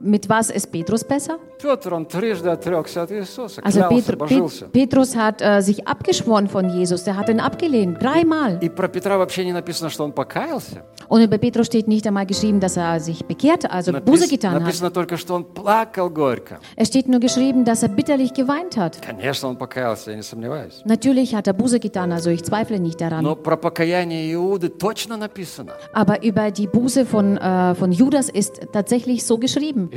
[0.00, 1.38] mit was ist Petrus besser?
[1.60, 4.64] Петр, он трижды отрекся от Иисуса, Also клялся, Petr, божился.
[4.66, 7.02] Pet, Petrus hat äh, sich abgeschworen von Jesus.
[7.04, 8.58] Der hat ihn abgelehnt, dreimal.
[8.62, 10.84] И про Петра вообще не написано, что он покаялся.
[11.08, 14.54] Und über Petrus steht nicht einmal geschrieben, dass er sich bekehrt, also Buße Напис- getan
[14.54, 14.62] hat.
[14.62, 16.58] написано только, что он плакал горько.
[16.76, 19.00] Es steht nur geschrieben, dass er bitterlich geweint hat.
[19.00, 20.82] Конечно, он покаялся, я не сомневаюсь.
[20.84, 23.24] Natürlich hat er Buße getan, also ich zweifle nicht daran.
[23.24, 25.72] Но про покаяние Иуды точно написано.
[25.92, 29.89] Aber über die Buße von, äh, von Judas ist tatsächlich tatsächlich so geschrieben.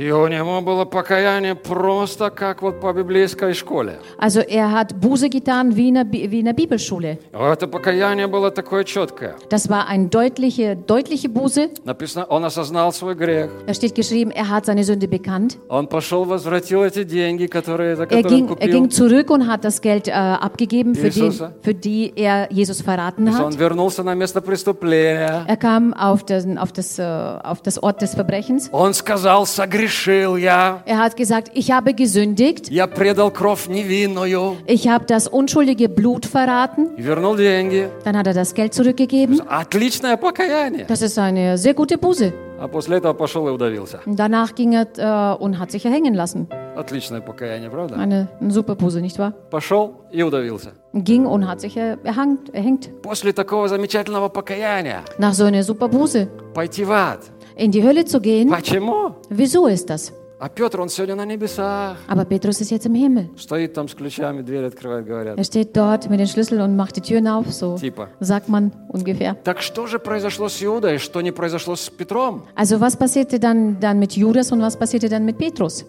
[4.17, 7.17] Also er hat Buße getan wie in der, wie in der Bibelschule.
[9.49, 11.69] Das war eine deutliche, deutliche Buße.
[13.65, 15.57] Da steht geschrieben, er hat seine Sünde bekannt.
[18.11, 21.19] er, ging, er ging zurück und hat das Geld äh, abgegeben, für die,
[21.61, 23.53] für die er Jesus verraten hat.
[25.47, 28.69] Er kam auf, den, auf, das, äh, auf das Ort des Verbrechens.
[28.76, 30.82] Он сказал, согрешил я.
[30.86, 32.70] Er hat gesagt, ich habe gesündigt.
[32.70, 34.56] Я предал кровь невинную.
[34.66, 36.94] Ich habe das unschuldige Blut verraten.
[36.96, 37.88] И вернул деньги.
[38.04, 39.40] Dann hat er das Geld zurückgegeben.
[39.48, 40.86] Отличное покаяние.
[40.86, 42.32] Das ist eine sehr gute Buße.
[42.60, 44.00] А после этого пошел и удавился.
[44.06, 46.46] Und danach ging er äh, und hat sich erhängen lassen.
[46.76, 47.96] Отличное покаяние, правда?
[47.96, 49.32] Eine, eine super Buße, nicht wahr?
[49.50, 50.70] Пошел и удавился.
[50.94, 52.88] Ging und hat sich äh, erhangt, erhängt.
[53.02, 56.28] После такого замечательного покаяния Nach so einer super Buße.
[56.54, 57.20] пойти в ад.
[57.56, 59.16] In die Hölle zu gehen, Почему?
[59.28, 60.12] wieso ist das?
[60.38, 61.98] А Петр, он сегодня на небесах.
[62.08, 63.30] Aber Petrus ist jetzt im Himmel.
[63.36, 65.38] Стоит там с ключами, дверь открывает, говорят.
[65.38, 68.08] Er steht dort mit den Schlüsseln und macht die Türen auf, so Типа.
[68.18, 69.36] sagt man ungefähr.
[69.44, 72.42] Так что же произошло с Иудой, что не произошло с Петром?
[72.56, 75.84] Also was passierte dann, dann mit Judas und was passierte dann mit Petrus?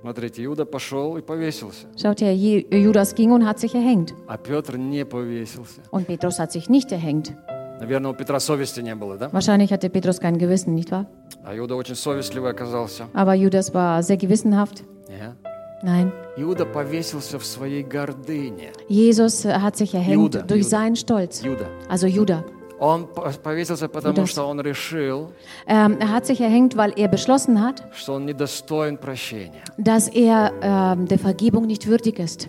[0.00, 4.14] Смотрите, Иуда пошел и повесился, Schaut her, Ju- Judas ging und hat sich erhängt.
[4.26, 5.82] а Петр не повесился.
[5.90, 7.34] Und Petrus hat sich nicht erhängt.
[7.80, 9.28] Наверное, у Петра совести не было, да?
[9.32, 11.06] Wahrscheinlich hatte Petrus kein Gewissen, nicht wahr?
[11.44, 13.04] А Иуда очень совестливый оказался.
[13.14, 14.82] Aber Judas war sehr gewissenhaft.
[15.08, 15.34] Не.
[15.82, 18.72] Nein, Иуда повесился в своей гордыне.
[18.88, 20.68] Jesus äh, hat sich erhängt Juda, durch Juda.
[20.70, 21.42] seinen Stolz.
[21.44, 21.66] Иуда.
[21.88, 22.44] Also Judah.
[22.80, 24.30] Он по- повесился, потому Judas.
[24.30, 25.30] что он решил,
[25.68, 29.62] Ähm, er hat sich erhängt, weil er beschlossen hat, что он недостоин прощения.
[29.78, 32.48] dass er ähm, der Vergebung nicht würdig ist.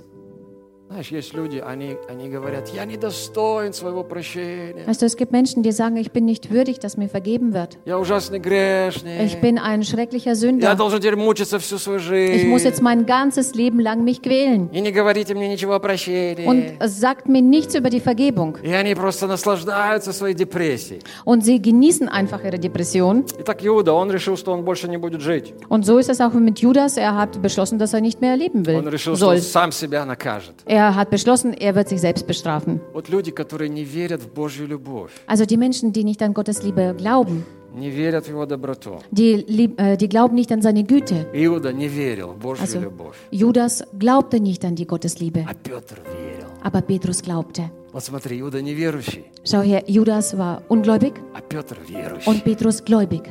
[0.94, 4.88] Знаешь, есть люди, они, они говорят, я недостоин своего прощения.
[4.88, 7.78] Weißt du, es gibt Menschen, die sagen, ich bin nicht würdig, dass mir vergeben wird.
[7.86, 9.22] Я ужасный грешник.
[9.24, 10.76] Ich bin ein schrecklicher Я Sünder.
[10.76, 12.66] должен теперь мучиться всю свою Ich muss жизнь.
[12.66, 14.72] jetzt mein ganzes Leben lang mich quälen.
[14.74, 16.48] И не говорите мне ничего о прощении.
[16.48, 18.58] Und es sagt mir nichts über die Vergebung.
[18.64, 21.02] И они просто наслаждаются своей депрессией.
[21.24, 23.26] Und sie genießen einfach ihre Depression.
[23.40, 25.54] Итак, Иуда, он решил, что он больше не будет жить.
[25.70, 26.98] Und so ist es auch mit Judas.
[26.98, 29.42] Er hat beschlossen, dass er nicht mehr leben Он will, решил, что он soll.
[29.42, 30.56] сам себя накажет.
[30.66, 32.80] Er hat beschlossen, er wird sich selbst bestrafen.
[32.94, 36.64] Вот люди, которые не верят в Божью любовь, Also die Menschen, die nicht an Gottes
[36.64, 39.00] Liebe glauben, не верят в Его доброту.
[39.12, 41.28] die, lieb- äh, die glauben nicht an seine Güte.
[41.34, 46.00] Иуда не верил в Божью Also любовь, Judas glaubte nicht an die Gottesliebe, а Петр
[46.06, 46.48] верил.
[46.64, 47.70] aber Petrus glaubte.
[47.94, 52.28] Вот смотри, Иуда неверующий, Schau her, Judas war ungläubig а Петр верующий.
[52.32, 53.24] und Petrus gläubig.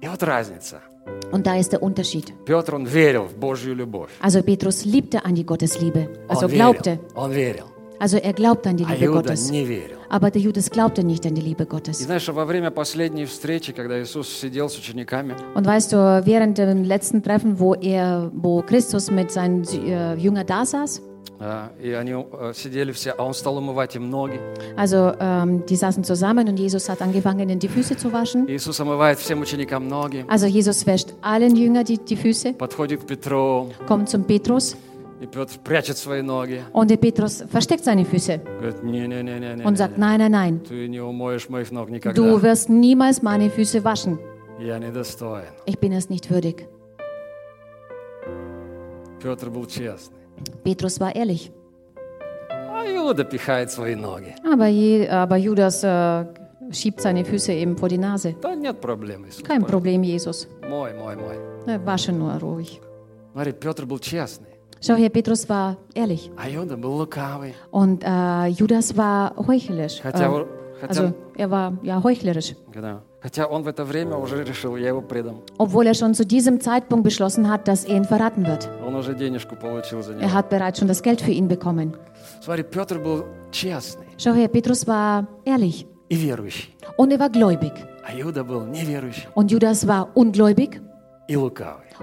[0.00, 0.80] И вот разница.
[1.32, 2.32] Und da ist der Unterschied.
[2.44, 4.10] Петр, он верил в Божью любовь.
[4.20, 6.90] Also Petrus liebte an die Gottesliebe, also Он glaubte.
[6.90, 7.00] верил.
[7.16, 7.64] Он верил.
[7.98, 9.50] Also er glaubte an die А Liebe Иуда Gottes.
[9.50, 9.96] не верил.
[10.08, 11.98] Aber der Judas glaubte nicht an die Liebe И Gottes.
[11.98, 16.84] знаешь, во время последней встречи, когда Иисус сидел с учениками, Und weißt du, während dem
[16.84, 21.05] letzten Treffen, wo er, wo Christus mit seinen äh, Jüngern da saß, а,
[21.82, 24.38] и они э, сидели все, а он стал умывать им ноги.
[24.76, 28.46] also ähm, die saßen zusammen und Jesus hat angefangen, ihnen die Füße zu waschen.
[28.48, 33.06] Иисус омывает всем ученикам ноги, Also Jesus wäscht allen Jüngern die, die Füße, подходит к
[33.06, 34.76] Петру, kommt zum Petrus
[35.20, 36.60] и Петр прячет свои ноги.
[36.72, 41.00] und der Petrus versteckt seine Füße Говорит, не-не-не-не, und sagt, nein, nein, nein, ты не
[41.00, 42.14] умоешь моих ног никогда.
[42.22, 44.20] du wirst niemals meine Füße waschen.
[44.60, 45.48] Я недостоин.
[45.66, 46.68] Ich bin es nicht würdig.
[49.20, 50.15] Петр был честный.
[50.64, 51.52] Petrus war ehrlich.
[52.50, 54.34] А Иуда пихает свои ноги.
[54.44, 56.24] Aber, je, aber Judas äh,
[56.72, 58.34] schiebt seine Füße eben vor die Nase.
[58.40, 59.42] Да нет проблем, Иисус.
[59.44, 60.48] Kein Problem, Jesus.
[60.68, 61.36] Мой, мой, мой.
[61.66, 62.80] Na, Wasche nur ruhig.
[63.32, 64.48] Смотри, Петр был честный,
[64.80, 67.54] Schau her, Petrus war ehrlich а Иуда был лукавый.
[67.70, 70.00] und äh, Judas war heuchlerisch.
[70.02, 70.46] Хотя, Äh, он-
[70.80, 72.56] хотя, also er war ja heuchlerisch.
[72.74, 73.00] да.
[75.57, 78.69] Obwohl er schon zu diesem Zeitpunkt beschlossen hat, dass er ihn verraten wird.
[80.21, 81.97] Er hat bereits schon das Geld für ihn bekommen.
[84.17, 85.87] Schau her, Petrus war ehrlich.
[86.95, 87.73] Und er war gläubig.
[89.35, 90.79] Und Judas war ungläubig.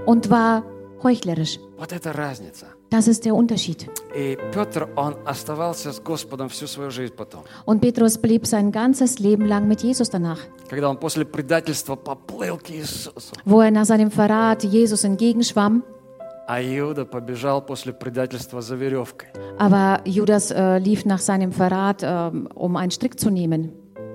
[0.04, 0.62] Und war
[1.02, 1.58] heuchlerisch.
[2.93, 2.93] Вот это разница.
[2.93, 3.87] Das ist der Unterschied.
[4.15, 7.43] И Петр, он оставался с Господом всю свою жизнь потом.
[7.65, 10.39] Und Petrus blieb sein ganzes Leben lang mit Jesus danach.
[10.69, 15.83] Когда он после предательства поплыл к Иисусу, Wo er nach seinem Verrat Jesus entgegenschwamm,
[16.47, 19.27] а Иуда побежал после предательства за веревкой
[19.59, 23.71] aber Judas äh, lief nach seinem Verrat, ähm, um einen Strick zu nehmen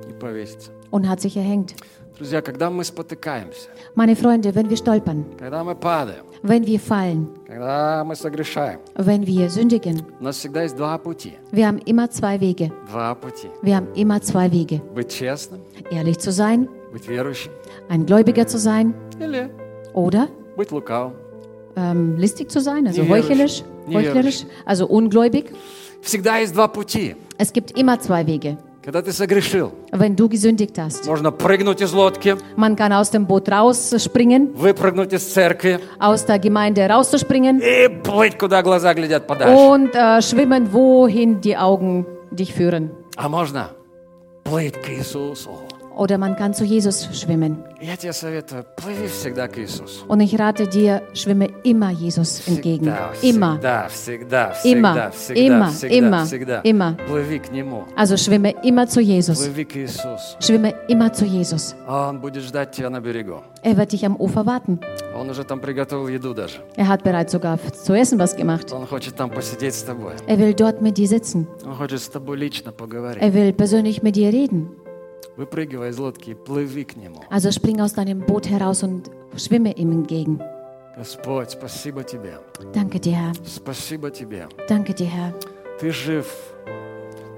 [0.09, 0.73] и повеситься.
[0.91, 1.77] und hat sich erhängt.
[2.19, 7.29] Друзья, когда мы спотыкаемся, Meine Freunde, wenn wir stolpern, когда мы падаем, wenn wir fallen,
[7.47, 11.33] когда мы согрешаем, wenn wir sündigen, у нас всегда есть два пути.
[11.51, 12.71] wir haben immer zwei Wege.
[12.89, 13.49] Два пути.
[13.63, 14.81] Wir haben immer zwei Wege.
[14.95, 15.61] Быть честным,
[15.91, 17.51] Ehrlich zu sein, быть верующим
[17.89, 19.51] ein Gläubiger zu sein или
[19.93, 21.15] oder быть лукавым.
[21.77, 23.31] ähm, listig zu sein, also Невежlich.
[23.31, 25.51] heuchlerisch, heuchlerisch, also ungläubig.
[26.01, 27.17] Всегда есть два пути.
[27.39, 28.57] Es gibt immer zwei Wege.
[28.85, 33.27] Когда ты согрешил, Wenn du gesündigt hast, можно прыгнуть из лодки, man kann aus dem
[33.27, 39.55] Boot rausspringen, выпрыгнуть из церкви aus der Gemeinde rauszuspringen и плыть, куда глаза глядят подальше.
[39.55, 42.91] und äh, schwimmen, wohin die Augen dich führen.
[43.17, 43.71] А можно
[44.45, 45.51] плыть к Иисусу.
[46.00, 47.62] Oder man kann zu Jesus schwimmen.
[50.08, 52.90] Und ich rate dir, schwimme immer Jesus entgegen.
[53.22, 53.60] Immer.
[54.64, 55.12] Immer.
[55.34, 55.74] Immer.
[55.90, 56.26] Immer.
[56.64, 56.96] Immer.
[57.98, 59.50] Also schwimme immer zu Jesus.
[60.40, 61.76] Schwimme immer zu Jesus.
[61.86, 64.80] Er wird dich am Ufer warten.
[66.78, 68.72] Er hat bereits sogar zu essen was gemacht.
[70.28, 71.46] Er will dort mit dir sitzen.
[73.20, 74.70] Er will persönlich mit dir reden.
[75.38, 77.24] Выпрыгивай из лодки и плыви к Нему.
[77.30, 80.40] Also spring aus deinem Boot heraus und schwimme ihm entgegen.
[80.98, 82.40] Господь, спасибо Тебе.
[82.74, 83.34] Danke dir, Herr.
[83.46, 84.48] Спасибо Тебе.
[84.68, 85.34] Danke dir, Herr.
[85.80, 86.28] Ты жив.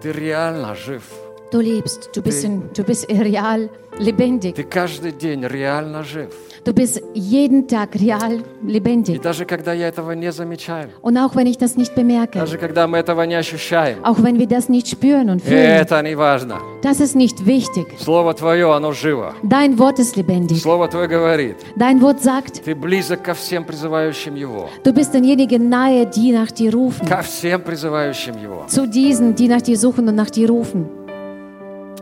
[0.01, 1.03] Ты реально жив.
[1.51, 3.69] Du lebst, du bist, in, du bist real
[3.99, 4.55] lebendig.
[4.55, 6.34] Ты каждый день реально жив.
[6.64, 9.20] Du bist jeden Tag real И lebendig.
[9.22, 12.89] даже когда я этого не замечаю, Und auch wenn ich das nicht bemerke, даже когда
[12.89, 16.57] мы этого не ощущаем, auch wenn wir das nicht spüren und fühlen, это не важно.
[16.82, 17.87] das ist nicht wichtig.
[18.01, 19.32] Слово Твое, оно живо.
[19.45, 20.61] Dein Wort ist lebendig.
[20.61, 24.68] Слово Твое говорит, Dein Wort sagt, Ты близок ко всем призывающим Его.
[24.82, 27.07] du bist denjenigen nahe, die nach dir rufen.
[27.07, 28.64] Ко всем призывающим Его.
[28.66, 30.87] Zu diesen, die nach dir suchen und nach dir rufen.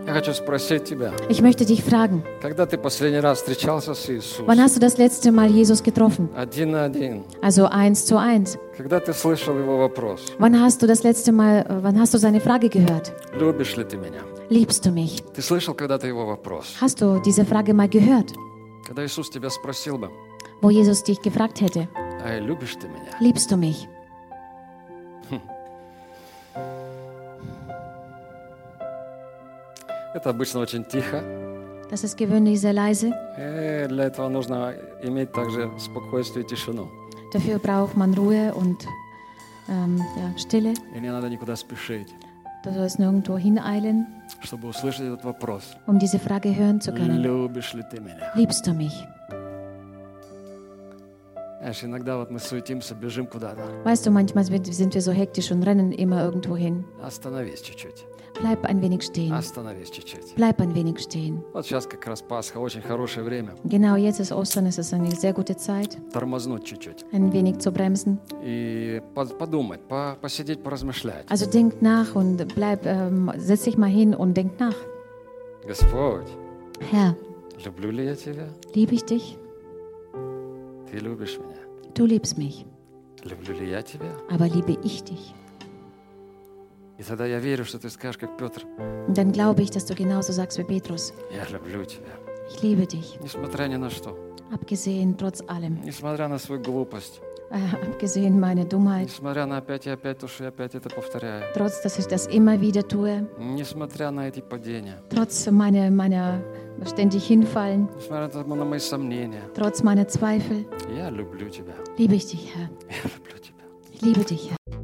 [0.08, 4.46] Я хочу спросить тебя, Ich möchte dich fragen, когда ты последний раз встречался с Иисусом?
[4.46, 6.28] wann hast du das letzte Mal Jesus getroffen?
[6.36, 7.24] Один на один.
[7.40, 8.58] Also eins zu eins.
[8.76, 12.18] Когда ты слышал Его вопрос, Wann hast du das letzte Mal, äh, wann hast du
[12.18, 13.12] seine Frage gehört?
[13.38, 14.20] любишь ли ты меня?
[14.50, 15.22] Liebst du mich?
[15.34, 16.74] Ты слышал когда-то Его вопрос?
[16.82, 18.32] Hast du diese Frage mal gehört,
[18.86, 20.10] Когда Иисус тебя спросил бы,
[20.60, 21.88] wo Jesus dich gefragt hätte,
[22.22, 23.10] ай, любишь ты меня?
[23.20, 23.88] liebst du mich?
[30.18, 31.22] Это обычно очень тихо.
[31.90, 33.12] Das ist gewöhnlich sehr leise.
[33.38, 36.88] И для этого нужно иметь также спокойствие и тишину.
[37.32, 38.86] Dafür braucht man Ruhe und
[39.68, 40.74] ähm, ja, Stille.
[40.94, 42.08] И не надо никуда спешить,
[42.64, 44.06] Du sollst nirgendwo hineilen,
[44.42, 45.64] чтобы услышать этот вопрос.
[45.86, 47.20] um diese Frage hören zu können.
[47.20, 48.32] Любишь ли ты меня?
[48.34, 48.94] Liebst du mich?
[51.60, 53.62] Знаешь, иногда вот мы суетимся, бежим куда-то.
[53.84, 56.84] Weißt du, manchmal sind sind wir so hektisch und rennen immer irgendwo hin.
[57.02, 58.04] Остановись чуть-чуть.
[58.40, 59.32] Bleib ein wenig stehen.
[59.32, 60.34] Остановись чуть-чуть.
[60.34, 61.42] Bleib ein wenig stehen.
[61.52, 63.54] Вот сейчас как раз Пасха, очень хорошее время.
[63.64, 67.04] Genau jetzt ist Ostern, es ist eine sehr gute Zeit, Тормознуть чуть-чуть.
[67.12, 68.18] ein wenig zu bremsen.
[68.42, 71.26] И по- подумать, по- посидеть, поразмышлять.
[71.30, 74.74] Also denk nach und bleib, ähm, setz dich mal hin und denk nach.
[75.66, 76.26] Господь,
[76.90, 77.14] Herr,
[77.64, 78.48] люблю ли я тебя?
[78.74, 79.38] liebe ich dich?
[80.90, 81.56] Ты любишь меня.
[81.94, 82.66] Du liebst mich.
[83.24, 84.10] Люблю ли я тебя?
[84.30, 85.34] Aber liebe ich dich?
[86.98, 88.62] И тогда я верю, что ты скажешь, как Петр,
[89.08, 91.12] Und dann glaube ich, dass du genauso sagst wie Petrus.
[91.30, 92.12] я люблю тебя.
[92.50, 93.18] Ich liebe dich.
[93.22, 94.16] Несмотря ни на что.
[94.52, 95.82] Abgesehen trotz allem.
[95.84, 97.20] Несмотря на свою глупость.
[97.50, 97.58] Äh,
[97.90, 99.06] abgesehen meine Dummheit.
[99.06, 101.44] Несмотря на опять и опять то, что я опять это повторяю.
[101.54, 103.26] Trotz, dass ich das immer wieder tue.
[103.38, 105.02] Несмотря на эти падения.
[105.10, 106.42] Trotz meiner, meiner
[106.84, 107.88] ständig hinfallen.
[107.96, 109.42] Несмотря на мои сомнения.
[109.54, 110.66] Trotz meiner Zweifel.
[110.96, 111.74] Я люблю тебя.
[111.96, 112.68] Liebe ich dich, Herr.
[112.88, 113.64] Я люблю тебя.
[113.92, 114.77] Ich liebe dich, Herr.